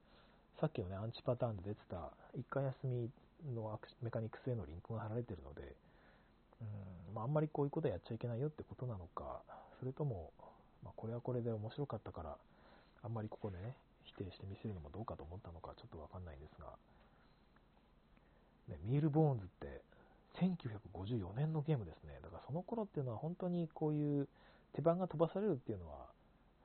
[0.60, 3.10] さっきのね、アンチパターンで出てた1回休み
[3.54, 5.74] のメカニクスへのリンクが貼られてるので、
[6.60, 9.42] うんまあ、んまりこういうことはやっちゃいけないよってことなのか、
[9.80, 10.30] それとも、
[10.82, 12.36] まあ、これはこれで面白かったから、
[13.04, 16.66] あんまりここね、否定して見せるのもどうかと思ったのかちょっとわかんないんですが、
[18.68, 19.82] ね、ミールボーンズって
[20.40, 22.18] 1954年のゲームですね。
[22.22, 24.28] だからその頃っていうのは本当にこういう
[24.72, 26.06] 手番が飛ばされるっていうのは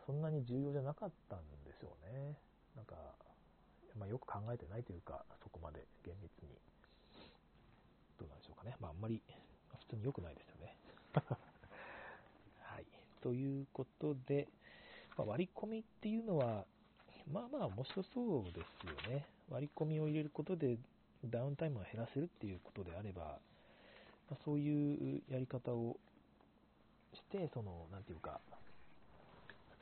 [0.06, 2.34] そんなに重要じゃなかったんですよね。
[2.76, 2.96] なんか、
[4.00, 6.50] まあ、よく考えてないというか、そこまで厳密に。
[8.18, 8.76] どうなんでしょうかね。
[8.80, 9.22] まあ、あんまり、
[9.80, 10.76] 普通に良くないですよね。
[12.64, 12.86] はい。
[13.22, 14.48] ということで、
[15.20, 16.64] ま、割り込みっていうのは、
[17.32, 19.26] まあまあ面白そうですよね。
[19.52, 20.78] 割り込みを入れることで
[21.26, 23.38] ダウンタイムを減らせるっていうことであれば、
[24.30, 25.98] まあ、そういうやり方を
[27.14, 28.40] して、その、なんていうか、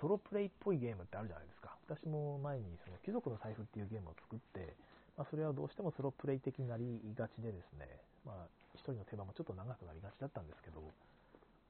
[0.02, 1.76] ソロプレイっぽいゲームってあるじゃないですか。
[1.88, 4.74] 私も前にその貴族の財布っていうゲームを作って、
[5.18, 7.86] まあ、それはどうしてもソロプレイ的になりがちでですね、
[8.26, 10.82] まあ、一人の手間もちょっと長くなりがちだったんですけど、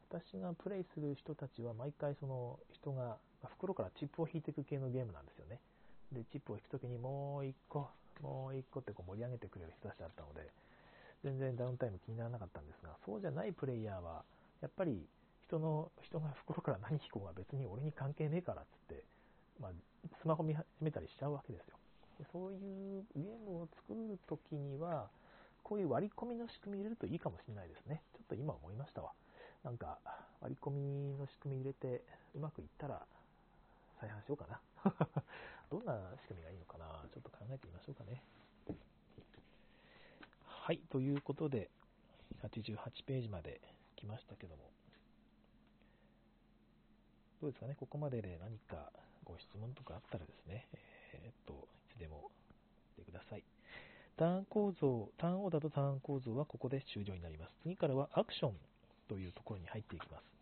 [0.09, 5.59] 私がプレイする人たちは毎回その人が袋からチップを引いていく系のゲームなんですよね。
[6.11, 7.89] で、チップを引くときにもう一個、
[8.21, 10.49] もう一個ってこう盛り上げてくれる人たちだったので、
[11.23, 14.23] 全然ダウンタイム気にならなかったんですが、そうじゃないプレイヤーは、
[14.61, 15.05] やっぱり
[15.47, 19.03] 人の、人が袋から何引こうが別に俺に関係ねえからっつって、
[19.61, 19.71] まあ、
[20.21, 21.77] スマホ見始めたりしちゃうわけですよ。
[22.19, 25.09] でそういうゲームを作るときには、
[25.63, 28.01] こういう割り込みの仕組み入れるといいかもしれないですね。
[28.13, 29.11] ちょっと今思いましたわ。
[29.63, 29.99] なんか
[30.39, 32.01] 割り込みの仕組み入れて
[32.35, 33.01] うまくいったら
[33.99, 34.61] 再販しようかな。
[35.69, 38.23] どんな仕組みがいいのかなちょっと考えてみましょうかね。
[40.45, 41.69] はい、ということで、
[42.43, 43.61] 88ページまで
[43.95, 44.71] 来ましたけども、
[47.41, 48.91] どうですかね、ここまでで何か
[49.23, 50.67] ご質問とかあったらですね、
[51.13, 52.31] えー、っと、いつでも
[52.97, 53.43] てください。
[54.17, 57.53] ターン構造、ターンオーダーとターン構造はここで終了になります。
[57.61, 58.53] 次からはアクション
[59.07, 60.36] というところに入っていきます。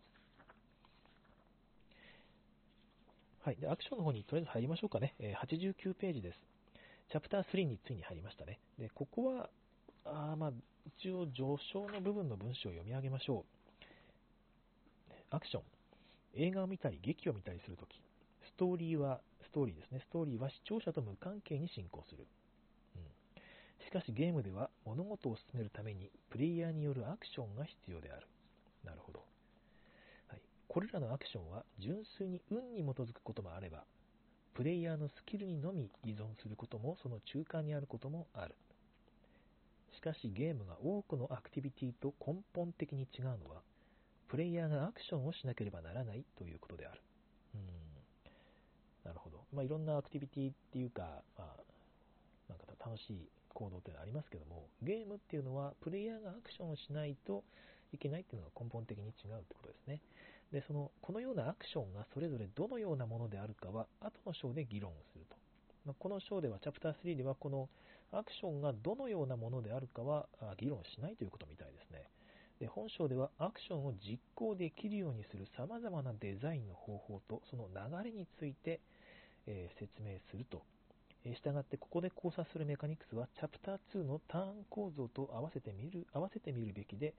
[3.46, 3.56] はい。
[3.60, 5.14] で、アクションの方にとりあえず入りましょうかね。
[5.20, 6.38] え89ページです。
[7.12, 8.58] チャプター3についに入りましたね。
[8.76, 9.50] で、ここは、
[10.04, 10.52] あまあ、
[10.84, 15.14] 一応上昇の部分の文章を読み上げましょう。
[15.30, 15.62] アクション。
[16.34, 17.94] 映画を見たり、劇を見たりするとき、
[18.50, 20.00] ストーリーは、ストーリーですね。
[20.00, 22.26] ストーリーは視聴者と無関係に進行する。
[22.96, 28.26] うん、しかしゲームでは物事を進めるためにプレイヤーによるアクションが必要である。
[28.82, 29.22] なるほど。
[30.68, 33.84] これらのアクションは純粋に運に基づくこともあれば、
[34.54, 38.54] プレイヤーのスキルにのみ依存することもその中間にあることもある。
[39.94, 43.62] しかしゲームが多くのアクティビティと根本的に違うのは、
[44.28, 47.00] プレイヤーがアクションをしなければならないということである。
[47.54, 47.86] うん
[49.04, 49.38] なるほど。
[49.54, 51.56] まあ、いろんなアクティビティっていうか、まあ、
[52.48, 57.44] なんか楽しい行動っていうのはありますけども、ゲームっていうのはプレイヤーがアクションをしないと
[57.92, 60.00] いけないっていうのが根本的に違うってことですね。
[60.52, 65.36] で、その、このようなアクションがそれぞれどのようなものであるかは、後の章で議論すると。
[65.84, 67.68] まこの章では、チャプター3では、この
[68.12, 70.26] アクションがどのようなものであるかは
[70.58, 72.08] 議論しないということみたいですね。
[72.60, 78.80] で本章ではアクションを実行できるようにする様々なデザインの方法とその流れについて、
[79.46, 80.62] えー、説明すると。
[81.24, 87.14] えー、従ってここで考察するメカニクスはチャプター2のターン構造と合わせてみる合わせてみるべきで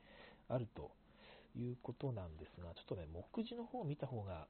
[0.47, 0.91] あると
[1.57, 4.47] いうことなんですが、ちょっとね、目次の方を見た方が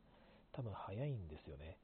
[0.51, 1.77] 多分早いんですよね。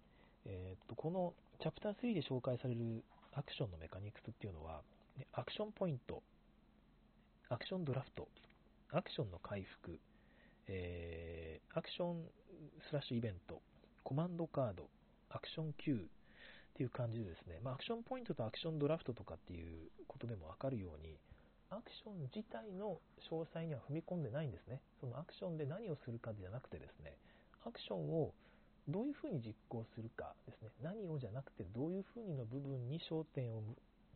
[0.46, 3.04] えー、っと、このチャプター3で紹介される
[3.34, 4.82] アクションのメカニクスっていうのは、
[5.32, 6.22] アクションポイント、
[7.50, 8.28] アクションドラフト、
[8.92, 10.00] アクションの回復、
[10.68, 12.26] えー、アクション
[12.90, 13.62] スラッシュイベント、
[14.04, 14.88] コマンドカード、
[15.30, 21.18] アクション キュー っていう感じでですね、まあ、アクションポイントとアクションドラフトとかっていうことでもわかるように、
[21.74, 24.80] アクション自体の詳細には踏み込んでないんですね。
[25.02, 27.18] そのアクションで何をするかじゃなくてですね、
[27.66, 28.32] アクションを
[28.88, 33.64] どういうふうに実行するかですね、何をじゃなくてどういうふうにの部分に焦点を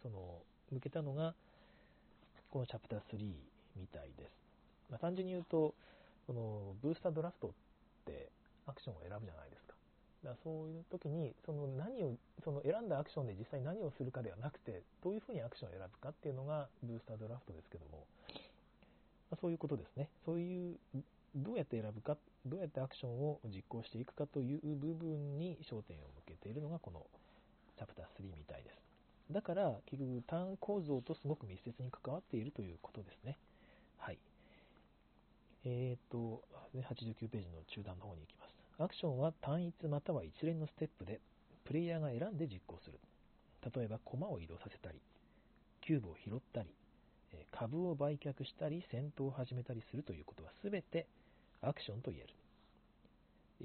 [0.02, 1.34] その向けたのが、
[2.52, 3.18] このチャプター3
[3.76, 4.32] みたいです。
[4.90, 5.74] まあ、単純に言うと、
[6.28, 7.52] そのブースタードラフトっ
[8.06, 8.30] て
[8.68, 9.67] アクションを選ぶじゃないです。
[10.24, 18.06] だそういう時に、その何を、その選んだアクションで実際何をするかではなくて、どういうふうにアクションを選ぶかっていうのがブースタードラフトですけども、
[19.30, 20.10] ま、そういうことですね。
[20.26, 20.78] そういう、
[21.36, 27.06] どうやって選ぶか、どうやってアクションを実行していくかという部分に焦点を向けているのがこの
[27.78, 28.88] チャプター3みたいです。
[29.32, 33.38] だから、結局ターン構造とすごく密接に関わっているということですね。
[33.98, 34.18] はい。
[35.66, 36.42] え、ー、と、
[36.74, 38.67] 89ページの中段の方に行きます。
[38.80, 41.20] アクションは単一または一連のステップで
[41.66, 43.00] プレイヤーが選んで実行する。
[43.76, 45.00] 例えば、駒を移動させたり、
[45.82, 46.70] キューブを拾ったり、
[47.52, 51.08] 株を売却したり、戦闘を始めたりするということは全て
[51.62, 52.30] アクションと言える。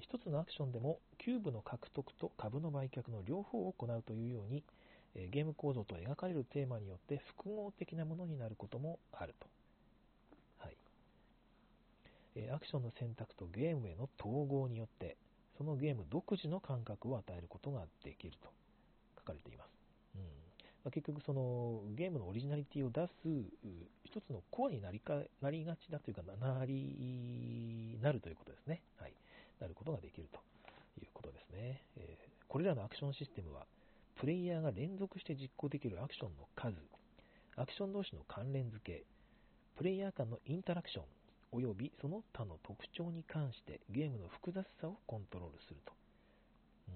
[0.00, 4.64] 一つのアクションでもキューブの獲得と株の売却の両方を行うというように
[5.30, 9.46] ゲーム構造と描かれるテーマによって複合的なものになることもあると。
[12.52, 15.16] アクションの選択とゲームへの統合によって、
[15.58, 18.48] そのゲーム独自の感覚を与えることができると
[19.18, 19.68] 書かれています。
[20.16, 23.12] うんまあ、結局、そのゲームのオリジナリティを出す
[24.04, 28.82] 一つのコアになりかなりがちだというかなり、なるということですね。
[28.98, 29.14] はい。
[29.60, 30.40] なることができると
[31.00, 31.82] いうことですね。
[31.96, 33.66] えー、これらのアクションシステムは、
[34.16, 36.76] プレイヤーが連続して実行できるアクションの数、
[37.56, 39.04] アクション同士の関連付け、
[39.76, 41.04] プレイヤー間のインタラクション、
[41.53, 45.92] 及びその他の特徴に関してゲームの複雑さをコントロールすると。
[46.88, 46.94] うん、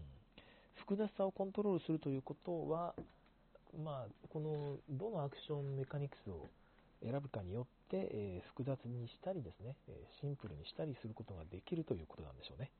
[0.77, 2.95] 複雑さをコントロールするということは、
[3.85, 6.49] まあ、このどのアクションメカニクスを
[7.03, 12.71] 選ぶかによって、えー、複雑にしたりですね、えシンプルにしたりすることができるということなんでしょうね。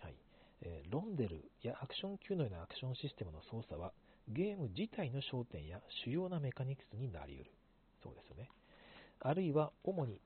[0.00, 0.14] はい
[0.62, 3.92] えー、ロンデルやアクション Q のようなアクションシステムの操作は
[4.28, 7.50] ゲーム自体の焦点や主要なメカニクスになり得る。
[8.02, 8.48] そうですよね。
[9.20, 10.20] あるいは主に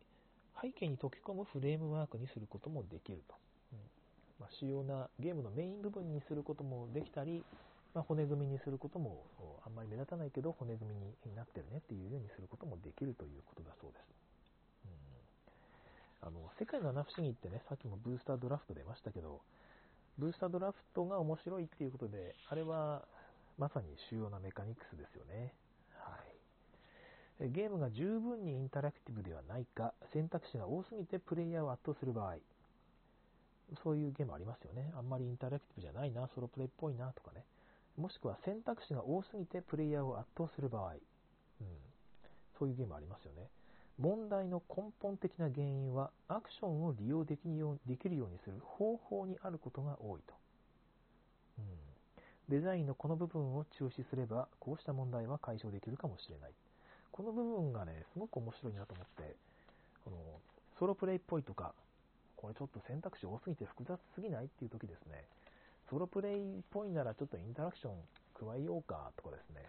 [0.61, 3.35] 背景に溶け込むフレームワークにすることもできると。
[3.73, 3.79] うん
[4.41, 7.45] まあ、主要なゲームのメイン部分にすることもできたり、
[7.95, 9.25] まあ、骨組みにすることも
[9.65, 14.03] あんまり目立たないけど骨組みになってるねっていうようにすることもできるということだそうです。
[16.23, 19.41] うんあの、世界の七不思議ってね、さっきもブースタードラフト出ましたけど、
[20.19, 23.03] ブースタードラフトが面白いっていうことで、あれは
[23.59, 25.53] まさに主要なメカニクスですよね。
[27.41, 32.37] ゲームが十分にインタラクティブではないか、選択肢が多すぎてプレイヤーを圧倒する場合、
[33.83, 34.93] そういうゲームありますよね。
[34.97, 37.45] あんまりインタラクティブじゃないな、ソロプレイっぽいなとかね。
[37.99, 40.99] もしくは選択肢が多すぎてプレイヤーを圧倒する場合、うん、
[42.59, 43.49] そういうゲームありますよね。
[43.99, 50.35] 問題の根本的な原因はアクションを利用できるようできるようにする方法にあることが多いと、
[51.59, 51.65] うん。
[52.49, 56.53] デザインのこの部分を中止すればこうした問題は解消できるかもしれない。
[57.17, 59.37] この部分がね、すごく面白いなと思って、
[60.05, 60.17] この
[60.79, 61.73] ソロプレイっぽいとか、
[62.37, 65.25] これちょっと選択肢多すぎて複雑すぎないっていう時ですね、
[65.89, 67.95] ソロプレイっぽいならちょっとインタラクション
[68.37, 69.65] 加えようかとかですね、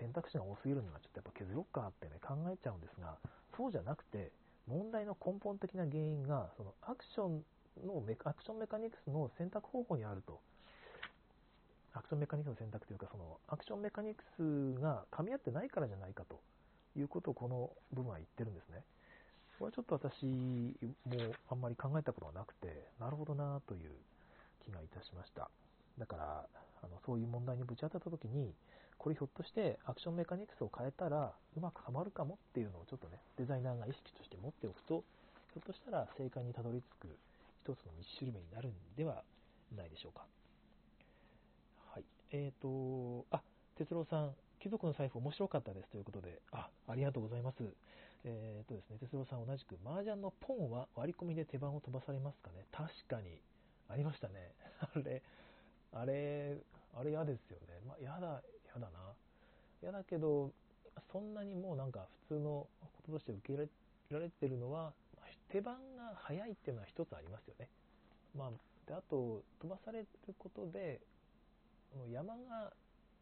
[0.00, 3.14] 選択肢が多すぎるのはちょっとやっぱ削ろうかってね、考えちゃうんですが、
[3.56, 4.32] そうじゃなくて、
[4.66, 7.44] 問題の根本的な原因が、そのアクション
[7.86, 10.40] のメアクションメカニクスの選択方法にあると。
[11.92, 16.40] アクションメカニクスの選択というか、そのアクションメカニクスが噛み合ってないからじゃないかと。
[16.96, 18.82] いうことをこの部分は言ってるんですね。
[19.58, 23.90] これはちょっと私もあんまり考えたことがなくて、なるほどなという
[24.64, 25.50] 気がいたしました。
[25.98, 26.46] だから、
[26.82, 28.54] あのそういう問題にぶち当たったときに、
[28.96, 35.04] これひょっとしてアクションメカニクスを変えたらうまくはまるかもっていうのをちょっとね、デザイナーが意識として持っておくと、
[35.52, 37.18] ひょっとしたら正解にたどり着く
[37.64, 39.22] 一つの道しるべになるんでは
[39.76, 40.24] ないでしょうか。
[41.92, 42.04] はい。
[42.32, 43.42] えっ、ー、と、あ、
[43.76, 47.64] 哲郎さん、貴族の財布面白かったですということで、あ、ありがとうございます。
[48.24, 53.40] えっ、ー、とですね、哲郎さん同じく、麻雀のポンは割り込みで手番を飛ばされますかね確かに、
[53.88, 54.52] ありましたね。
[54.92, 55.22] あれ、
[55.92, 56.58] あれ、
[56.94, 57.80] あれ嫌ですよね。
[57.86, 59.14] まあ、嫌だ、嫌だな。
[59.82, 60.52] 嫌だけど、
[61.10, 63.68] そんなにもうなんか普通のこととして受け入れ
[64.10, 64.92] られてるのは、
[65.48, 67.68] 手番が早いっていうのは一つありますよね。
[68.36, 68.50] まあ、
[68.86, 70.06] であと、飛ばされる
[70.38, 71.00] ことで、
[72.12, 72.72] 山が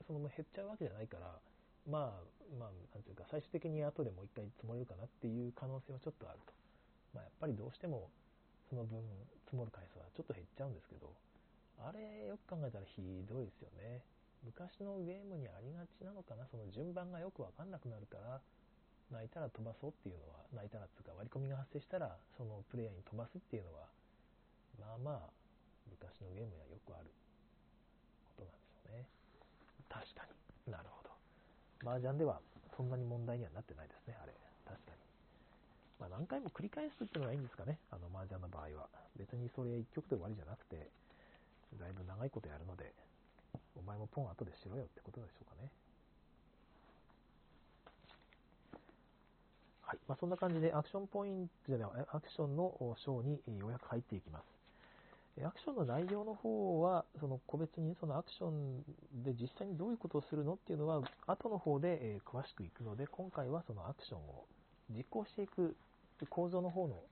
[0.06, 1.38] その減っちゃうわけじゃないから、
[1.88, 2.22] まあ、
[2.58, 6.52] まあ、なんていうか、最終的に後でもう一回積もれるかなっていう可能性はちょっとあると。
[7.14, 8.10] まあ、やっぱりどうしても、
[8.68, 9.00] その分、
[9.48, 11.08] 積もる回数はちょっと減っちゃうんですけど、
[11.80, 14.04] あれ、よく考えたらひどいですよね。
[14.44, 18.40] 昔のゲームにありがちなのかな、その順番がよくわかんなくなるから、
[19.10, 23.88] 泣いたら飛ばそうっていうのは、泣いたらっていうか割り込みが発生したら、そのプレイヤーに飛ばすっていうのは、
[24.78, 25.30] まあまあ、
[25.88, 27.10] 昔のゲームにはよくある。
[29.88, 30.26] 確か
[30.66, 30.72] に。
[30.72, 31.10] なるほど。
[31.90, 32.40] 麻雀では
[32.76, 34.32] そんなに問題にはなってないですね、あれ。
[34.64, 34.98] 確かに。
[35.98, 38.88] まあ、何回も繰り返すっていうのがいいんですかね、あの麻雀の場合は。
[39.18, 40.88] 別にそれ1曲で終わりじゃなくて、
[41.80, 42.92] だいぶ長いことやるので、
[43.74, 45.70] お前もポン後でしろよってことでしょうかね。
[49.82, 49.98] はい。
[50.06, 54.57] まあ、そんな感じでアクションポイントじゃない、アクションの章にようやく入っていきます。
[55.44, 58.82] アクションの内容の方は、その個別にそのアクション
[59.22, 64.44] で実際にどういうことをするのっていうのは、後の方でえ詳しくいくので、今回はそのアクションを
[64.90, 65.76] 実行していく
[66.30, 67.02] 構造の方の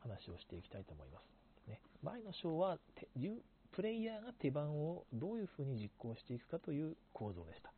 [0.00, 1.68] 話をしていきたいと思います。
[1.68, 2.78] ね、前の章は
[3.72, 7.72] プレイヤーが手番をどういうふうに実行していくかという構造でした。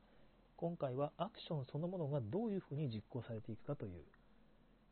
[0.56, 4.04] 今回はアクションそのものがどういうふうに実行されていくかという、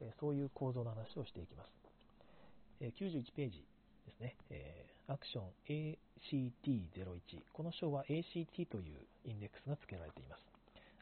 [0.01, 1.71] えそういう構造の話をしていきます。
[2.81, 3.65] 91ページ
[4.07, 4.37] ですね。
[4.51, 5.91] えアクション
[6.23, 7.43] ACT01。
[7.53, 8.95] この章は ACT という
[9.27, 10.43] インデックスが付けられています。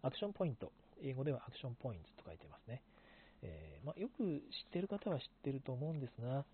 [0.01, 0.73] アクションポイント。
[1.05, 2.81] 英語では action point と書いてますね。
[3.43, 6.47] えー、まあ、よく知ってる方は知ってると思うんですが、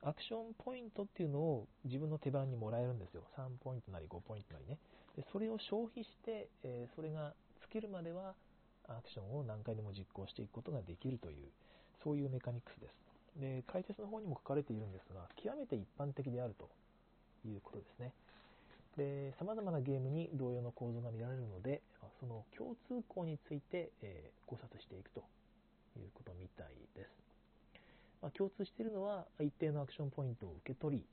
[0.00, 3.24] アクションポイントっていうのを自分の手番にもらえるんですよ。
[3.36, 4.78] 3ポイントなり5ポイントなりね。
[5.14, 7.34] でそれを消費して、えー、それが
[7.68, 8.32] 尽きるまでは
[8.88, 11.52] アクションを何回でも実行していくことができるという、
[12.02, 12.94] そういうメカニクスです。
[13.38, 16.70] で、解説の方にも書かれているんですが、極めて一般的であると
[17.48, 18.12] いうことですね。
[18.96, 21.80] で、様々なゲームに同様の構造が見られるので、
[22.20, 25.24] その共通項について、えー、考察していくと
[25.98, 27.10] いうことみたいです。
[28.20, 31.04] まあ、共通しているのは一定のアクションポイントを受け取り、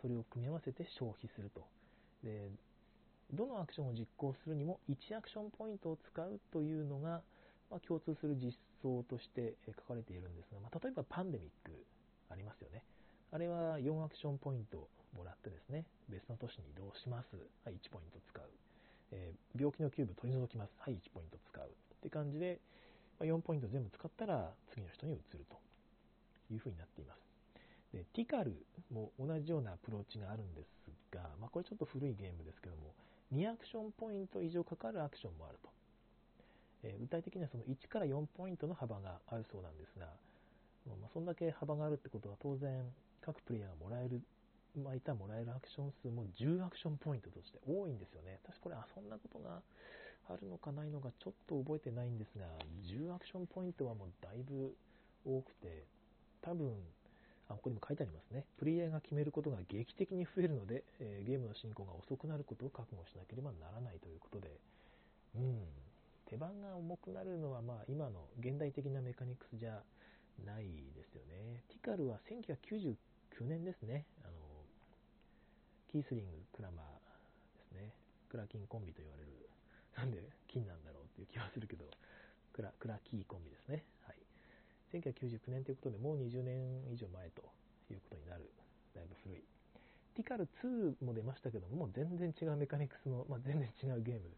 [0.00, 1.62] それを組み合わせて消費すると。
[2.22, 2.50] で
[3.32, 7.22] どのアクションを実行するにも1アクションポイントを使うというのが、
[7.70, 8.52] まあ、共通する実
[8.82, 11.72] 装として書かれているんですが、まあ、例えばパンデミック
[12.30, 12.84] ありますよね。
[13.32, 17.36] あれは4アクションポイントもらってですね、別の都市に移動します。
[17.64, 18.44] はい、1ポイント使う。
[19.12, 20.72] えー、病気のキューブ取り除きます。
[20.78, 21.66] はい、1ポイント使う。
[21.66, 21.68] っ
[22.02, 22.58] て感じで、
[23.20, 25.62] ま、4ポイント全部使ったら次の人に移ると。
[26.52, 27.20] いうふうになっています。
[27.92, 28.56] でティカル
[28.90, 30.66] も同じようなアプローチがあるんです
[31.12, 32.94] が、まあ、これちょっと古いゲームですけども、
[33.34, 35.68] 2アクションポイント以上かかるアクションもあると。
[36.84, 40.06] えー、具体的にはその1から4ポイントの幅があるそうなんですが、
[40.86, 42.82] まあ、そんだけ幅があるってことは当然
[43.20, 44.20] 各プレイヤーがもらえる
[44.78, 48.38] 毎ターンもらえるアクション数も10アクションポイントとして多いんですよね。
[48.44, 49.60] 私これ遊んだことが
[50.28, 52.46] あるのかないのかちょっと覚えてないんですが、
[52.86, 54.74] 10アクションポイントはもうだいぶ
[55.24, 55.84] 多くて、
[56.40, 56.72] 多分、
[57.48, 58.44] あ、ここにも書いてありますね。
[58.58, 64.48] プレイヤーが決めることが劇的に増えるので、えー、ゲームの進行が遅くなることを覚悟しなければならないということで、
[65.36, 65.60] うん、
[66.28, 69.82] 手番が重くなるのは、まあ、今の現代的なメカニクスじゃ
[70.46, 70.64] ない
[70.96, 71.62] ですよね。
[71.68, 72.96] ティカルは1999
[73.44, 74.06] 年ですね。
[74.24, 74.31] あ
[75.92, 76.88] キースリング、クラマー
[77.60, 77.92] ですね。
[78.32, 79.28] クラキンコンビと言われる。
[79.92, 81.84] なんでキンなんだろうっていう気はするけど、
[82.56, 83.84] クラクラキーコンビですね。
[84.08, 84.16] はい。
[84.96, 87.44] 1999年ということで、もう20年以上前と
[87.92, 88.48] いうことになる。
[88.96, 89.44] だいぶ古い。
[90.16, 94.32] ティカル2も出ましたけども、もう全然違うメカニクスの、まあ、全然違うゲーム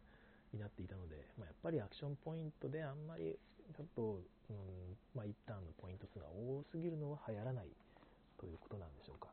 [0.51, 3.39] になっていたので、まあ、やっぱりアクションポイントであんまり
[3.71, 4.19] ちょっと、
[4.51, 7.71] うんまあ、1ターンのポイント数が多すぎるのは流行らない
[8.35, 9.31] ということなんでしょうか。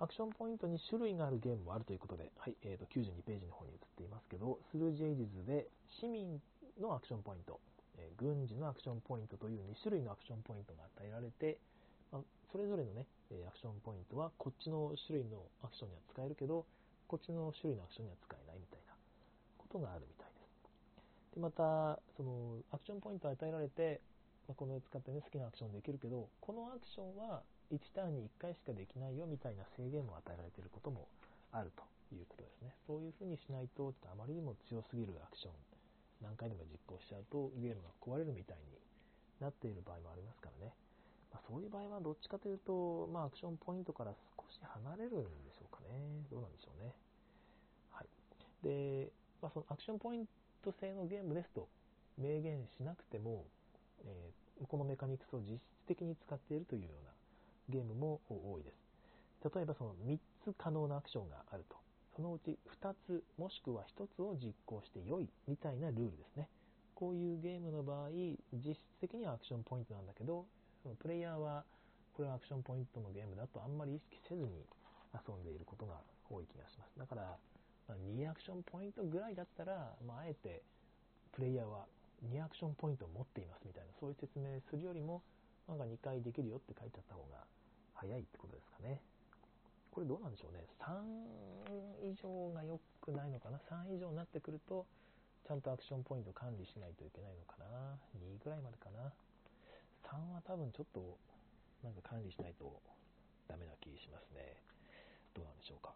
[0.00, 5.68] アクションポイントに種類があるゲームもあるということで、はいえー、と92ページの方に移っていますけど、スルージェイジズで
[6.00, 6.40] 市民
[6.80, 7.60] のアクションポイント、
[8.00, 11.60] えー、軍事のアクションポイントという2種類のアクションポイントが与えられて、
[12.10, 16.64] まあ、それぞれのね、えアクションポイントはこっちの種類のアクションには使えるけど、
[17.04, 18.96] こっちの種類のアクションには使えないみたいな
[19.60, 20.40] ことがあるみたいで
[21.28, 21.36] す。
[21.36, 24.00] でまた、そのアクションポイントを与えられて、
[24.48, 31.06] まあ、この使ってね、好きなアクションできるけど、このアクションは1ターンに1回しかできないよみたいな制限も与えられていることも
[31.52, 32.74] あるということですね。
[32.86, 35.52] そういうふうにしないと、あまりにも強すぎるアクション、
[36.22, 38.74] 何回でも実行しちゃうとゲームが壊れるみたいに
[39.40, 40.74] なっている場合もありますからね。
[41.32, 46.26] まあ、そういう場合はどっちかというと、まあ、アクションポイントから少し離れるんでしょうかね。
[46.30, 46.92] どうなんでしょうね。
[47.94, 48.08] はい。
[48.66, 50.26] で、まあ、そのアクションポイン
[50.62, 51.68] ト制のゲームですと、
[52.18, 53.44] 明言しなくても、
[54.04, 57.10] えー、このメカニクスを実質的に使っているというような
[57.70, 59.54] ゲームも多いです。
[59.54, 61.76] 例えばその3つ可能なアクションがあると。
[62.16, 66.48] そのうち2つもしくは1つを実行して良いみたいなルールですね。
[66.94, 68.10] こういうゲームの場合、
[68.52, 70.44] 実質的にはアクションポイントなんだけど、
[70.82, 71.64] そのプレイヤーは
[72.12, 74.48] これはアクションポイントのゲームだとあんまり意識せずに
[75.14, 75.94] 遊んでいることが
[76.28, 76.98] 多い気がします。
[76.98, 77.38] だから、
[77.88, 80.62] 2アクションポイントぐらいだったら、まあ、あえて
[81.32, 81.86] プレイヤーは
[82.28, 85.22] 2アクションポイントを持っていますみたいな、そういう説明するよりも、
[85.68, 87.44] なんか2回できるよって書いてあった方が
[88.00, 89.00] 早いってことですかね。
[89.92, 90.64] これどうなんでしょうね。
[90.80, 93.60] 3以上が良くないのかな。
[93.68, 94.86] 3以上になってくると、
[95.46, 97.98] ちゃんとアクションポイント管理しないといけないのかな。
[98.16, 99.12] 2ぐらいまでかな。
[100.08, 101.18] 3は多分ちょっと、
[101.84, 102.72] なんか管理しないと
[103.48, 104.56] ダメな気しますね。
[105.34, 105.92] どうなんでしょうか。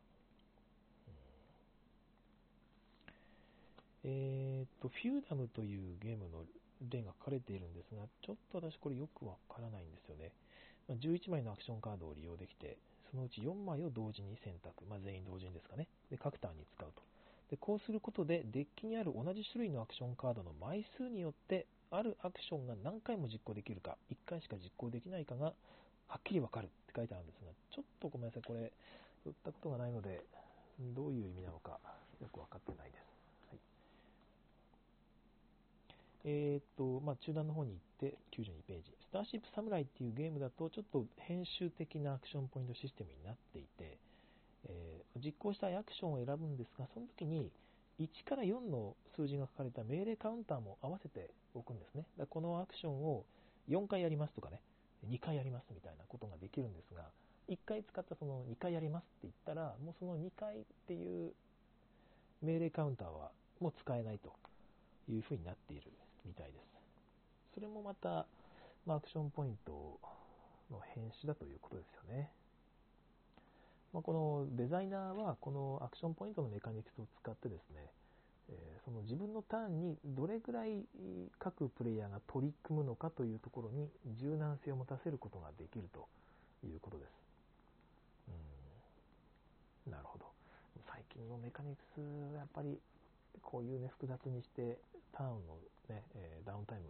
[4.05, 6.45] えっと、フューダムというゲームの
[6.91, 10.31] 例が書かれているんですが、ちょっと私これよくわからないんですよね。
[10.89, 12.77] 11枚のアクションカードを利用できて、
[13.11, 17.03] そのうち4枚を同時に選択、まあ、全員同時にですかね、で各ターンに使うと
[17.51, 17.57] で。
[17.57, 25.55] こうすることで、デッキにある同じ種類のアクションカードの枚数によって、あるアクションが何回も実行できるか、1回しか実行できないかが
[26.09, 28.73] はっきりわかるって書いてあるんですが、ちょっとごめんなさい、これ、
[29.27, 30.23] 売ったことがないので、
[30.95, 31.79] どういう意味なのか
[32.21, 33.14] よく分かってないです。
[36.25, 38.93] えー、と、まあ、中段の方に行って92ページ。
[39.01, 43.99] スターシップサムライっていうゲームだと、ちょっと編集的なアクションポイントシステムになっていて、
[44.67, 47.53] えー、実行したいアクションを選ぶんですが、その時に
[48.01, 52.07] 1から4の数字が書かれた命令カウンターも合わせておくんですね。
[52.19, 53.25] だこのアクションを
[53.69, 54.61] 4回やりますとかね、
[55.09, 57.05] 2回やりますみたいなことができるんですが、
[57.49, 61.33] 1回使ったその2回やりますって言ったら、もうその2回っていう
[62.43, 64.33] 命令カウンターはもう使えないと
[65.09, 65.93] いうふうになっている
[66.25, 66.65] みたいです。
[67.55, 68.27] それもまた、
[68.87, 69.99] アクションポイント
[70.71, 72.31] の変種だということですよね。
[73.93, 74.13] まあ、こ
[74.51, 77.91] のデザイナーはこのアクションポイントのメカニクスを使ってですね、
[78.51, 80.85] えその自分のターンにどれぐらい
[81.39, 86.09] 各プレイヤーが取り組むのかというところに柔軟性を持たせることができると
[86.67, 87.09] いうことです。
[89.87, 90.27] うんなるほど。
[90.91, 92.01] 最近のメカニクス
[92.35, 92.79] は、やっぱり
[93.43, 94.79] こういうね、複雑にして
[95.13, 95.57] ターンの
[95.89, 96.87] ね、えダウンタイム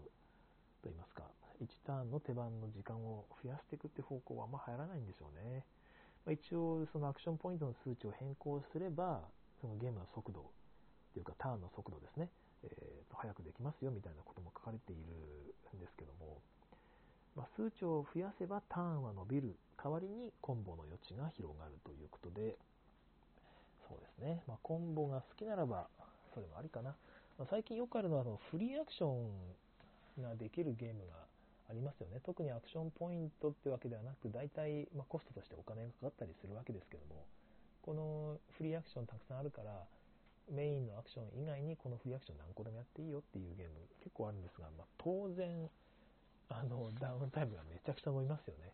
[0.82, 1.24] といいますか、
[1.62, 5.64] 1ターンの手番の時間を増やしていくって方向はあんま流行らないんでしょうね。
[6.26, 9.22] ま、一応、そのアクションポイントの数値を変更すれば、
[9.61, 10.51] そのゲームの速度
[11.14, 12.28] というかターンの速度ですね、
[12.64, 16.42] えー、と早くできますよみたいなことも書かれているんですけども、
[17.36, 22.57] まあ、数値を増やせばターンは伸びる代わりにコンボの余地が広がるということで、
[23.88, 25.88] そうですね、まあ、コンボが好きならば、
[26.34, 26.95] それもありかな。
[27.39, 31.14] まあ、最近よくあるのはあのフリーアクションができるゲームが
[31.68, 32.20] ありますよね。
[32.24, 37.24] 特にアクションポイントってわけではなく、大体、まあ、コストとしてお金がかかったりするわけですけども、
[37.82, 39.82] このフリーアクションたくさんあるから、
[40.53, 43.72] メインのアクション以外にこのフリーアクション何個でもやっていいよっていうゲーム
[44.05, 45.68] 結構あるんですが、まあ、当然
[46.51, 48.70] あのダウンタイムがめちゃくちゃ伸びますよね。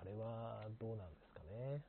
[0.00, 1.82] あれはどうなんですかね。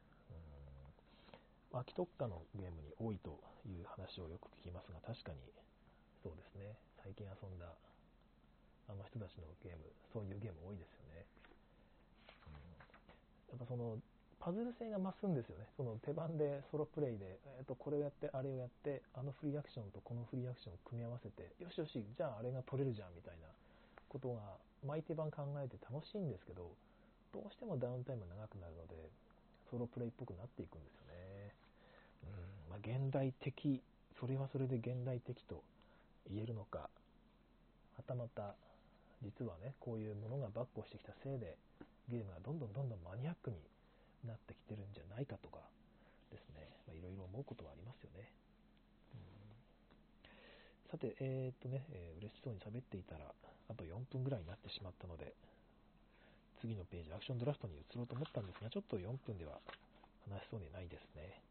[1.74, 3.38] 秋特化のゲームに多いと
[3.70, 5.38] いう話をよく聞きますが、確かに
[6.24, 6.74] そうですね。
[7.04, 7.70] 最近遊んだ
[8.90, 11.26] あの人たちのゲーム、そういうゲーム多いですよね。
[13.54, 14.02] うん、やっぱその
[14.40, 15.68] パズル性が増すんですよね。
[15.76, 23.52] その手番でソロプレイで、えー、とこれをやって、あれをやって、あのフリーアクションとこのフリーアクションを組み合わせて、よしよし、じゃああれが取れるじゃんみたいな
[24.08, 24.58] ことが、
[24.88, 26.72] 毎手番考えて楽しいんですけど、
[27.36, 28.96] どうしてもダウンタイム長くなるので、
[29.70, 31.09] ソロプレイっぽくなっていくんですよね。
[32.70, 33.82] まあ、現代的、
[34.20, 35.64] それはそれで現代的と
[36.30, 36.90] 言えるのか、
[37.98, 38.56] はたまた、
[39.22, 41.58] 実はね、こういうものがバックをしてきたせいで、
[42.08, 43.58] ゲームがどんどんどんどんマニアックに
[44.26, 45.60] なってきてるんじゃないかとか
[46.32, 48.30] ですね、いろいろ思うことはありますよね。
[50.90, 53.30] さて、えー、っとね、えー、嬉しそうに喋っていたら、
[53.70, 55.34] あと4分ぐらいになってしまったので、
[56.62, 59.62] 次のページ、アクションドラフトに移ろうと思ったんですが、ちょっと4分では
[60.28, 61.49] 話しそうにないですね。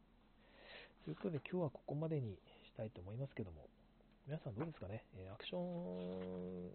[1.09, 2.37] ということで、今日はここまでに
[2.69, 3.65] したいと思いますけども、
[4.27, 6.69] 皆さんどうですかね、えアクション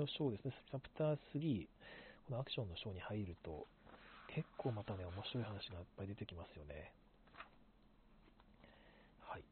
[0.00, 1.68] の章ですね、チャプター3、
[2.24, 3.66] このアクションの章に入ると、
[4.32, 6.94] 結構またね、面白い話がいっぱい出てきますよね。
[9.28, 9.44] はい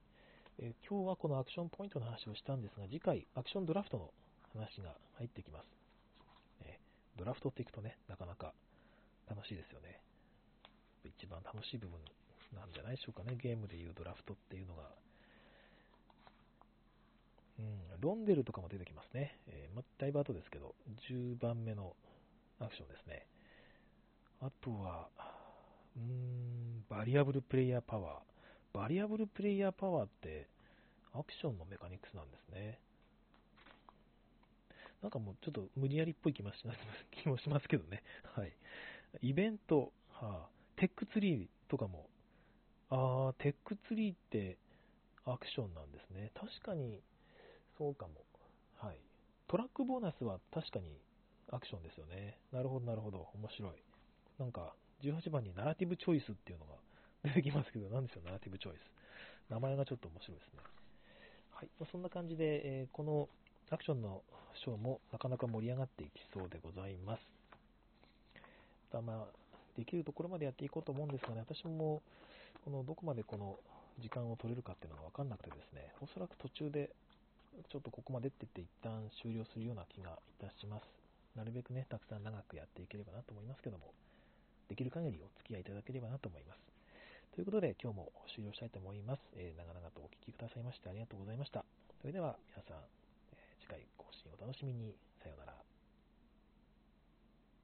[0.57, 4.11] えー、今日はこのアクションポイントの話をしたんですが、次回、アクションドラフトの
[4.57, 5.69] 話が入ってきます。
[6.65, 8.55] えー、ドラフトっていくとね、なかなか
[9.29, 10.01] 楽しいですよね。
[11.05, 12.01] 一番楽しい部分
[12.57, 14.83] なんじゃないでしょうかね、ゲームでいうドラフトっていうのが。
[17.59, 19.39] うん、ロンデルとかも出てきますね。
[19.47, 20.75] えー、だいぶ後ですけど、
[21.11, 21.95] 10番目の
[22.61, 23.27] アクションですね。
[24.41, 25.09] あとは、
[25.97, 30.49] うーん、 variable player power。variable player power って
[31.15, 32.79] アクションのメカニクスなんですね。
[35.03, 36.63] なんかもうちょっと無理やりっぽい気もし
[37.49, 38.03] ますけどね。
[38.35, 38.53] はい。
[39.23, 42.07] イベント、はあ、 tech tree とかも、
[42.91, 44.57] ああ、 tech tree って
[45.25, 46.31] アクションなんですね。
[46.35, 47.01] 確かに
[47.79, 48.13] そうかも。
[48.79, 48.99] はい。
[49.49, 50.91] トラックボーナスは確かに
[51.51, 52.39] アクションですよね。
[52.53, 53.29] なるほど、なるほど。
[53.35, 53.73] 面白い。
[54.39, 56.75] なんか、18番に narrative choice っていうのが
[57.25, 58.81] 出てきますけど、なんでしょう、 narrative choice。
[59.51, 60.61] 名前がちょっと面白いですね。
[61.51, 61.71] はい。
[61.79, 63.29] まあ、そんな感じで、えー、この
[63.71, 64.23] アクションの
[64.55, 67.23] ショーもなかなか盛り上がっていきそうでございます。
[68.93, 69.27] ままあ、
[69.77, 72.03] できるところまでやっていこうと思うんですがね、私も、
[72.67, 73.55] このどこまでこの
[74.03, 76.91] 時間を取れるかっていうのが分かんなくてですね、おそらく途中で、
[77.71, 80.91] ちょっとここまでって言って一旦終了するような気がいたします。
[81.39, 83.95] なるべくね、たくさん長くやっていければなと思いますけども、
[84.67, 86.61] できる限りお付き合いいただければなと思います。
[87.39, 89.23] ということで、今日も終了したいと思います。
[89.39, 91.63] えー、長々とお聴きくださいましてありがとうございました。
[92.03, 92.83] それでは皆さん、
[93.31, 94.91] えー、次回更新お楽しみに。
[95.23, 95.56] さようなら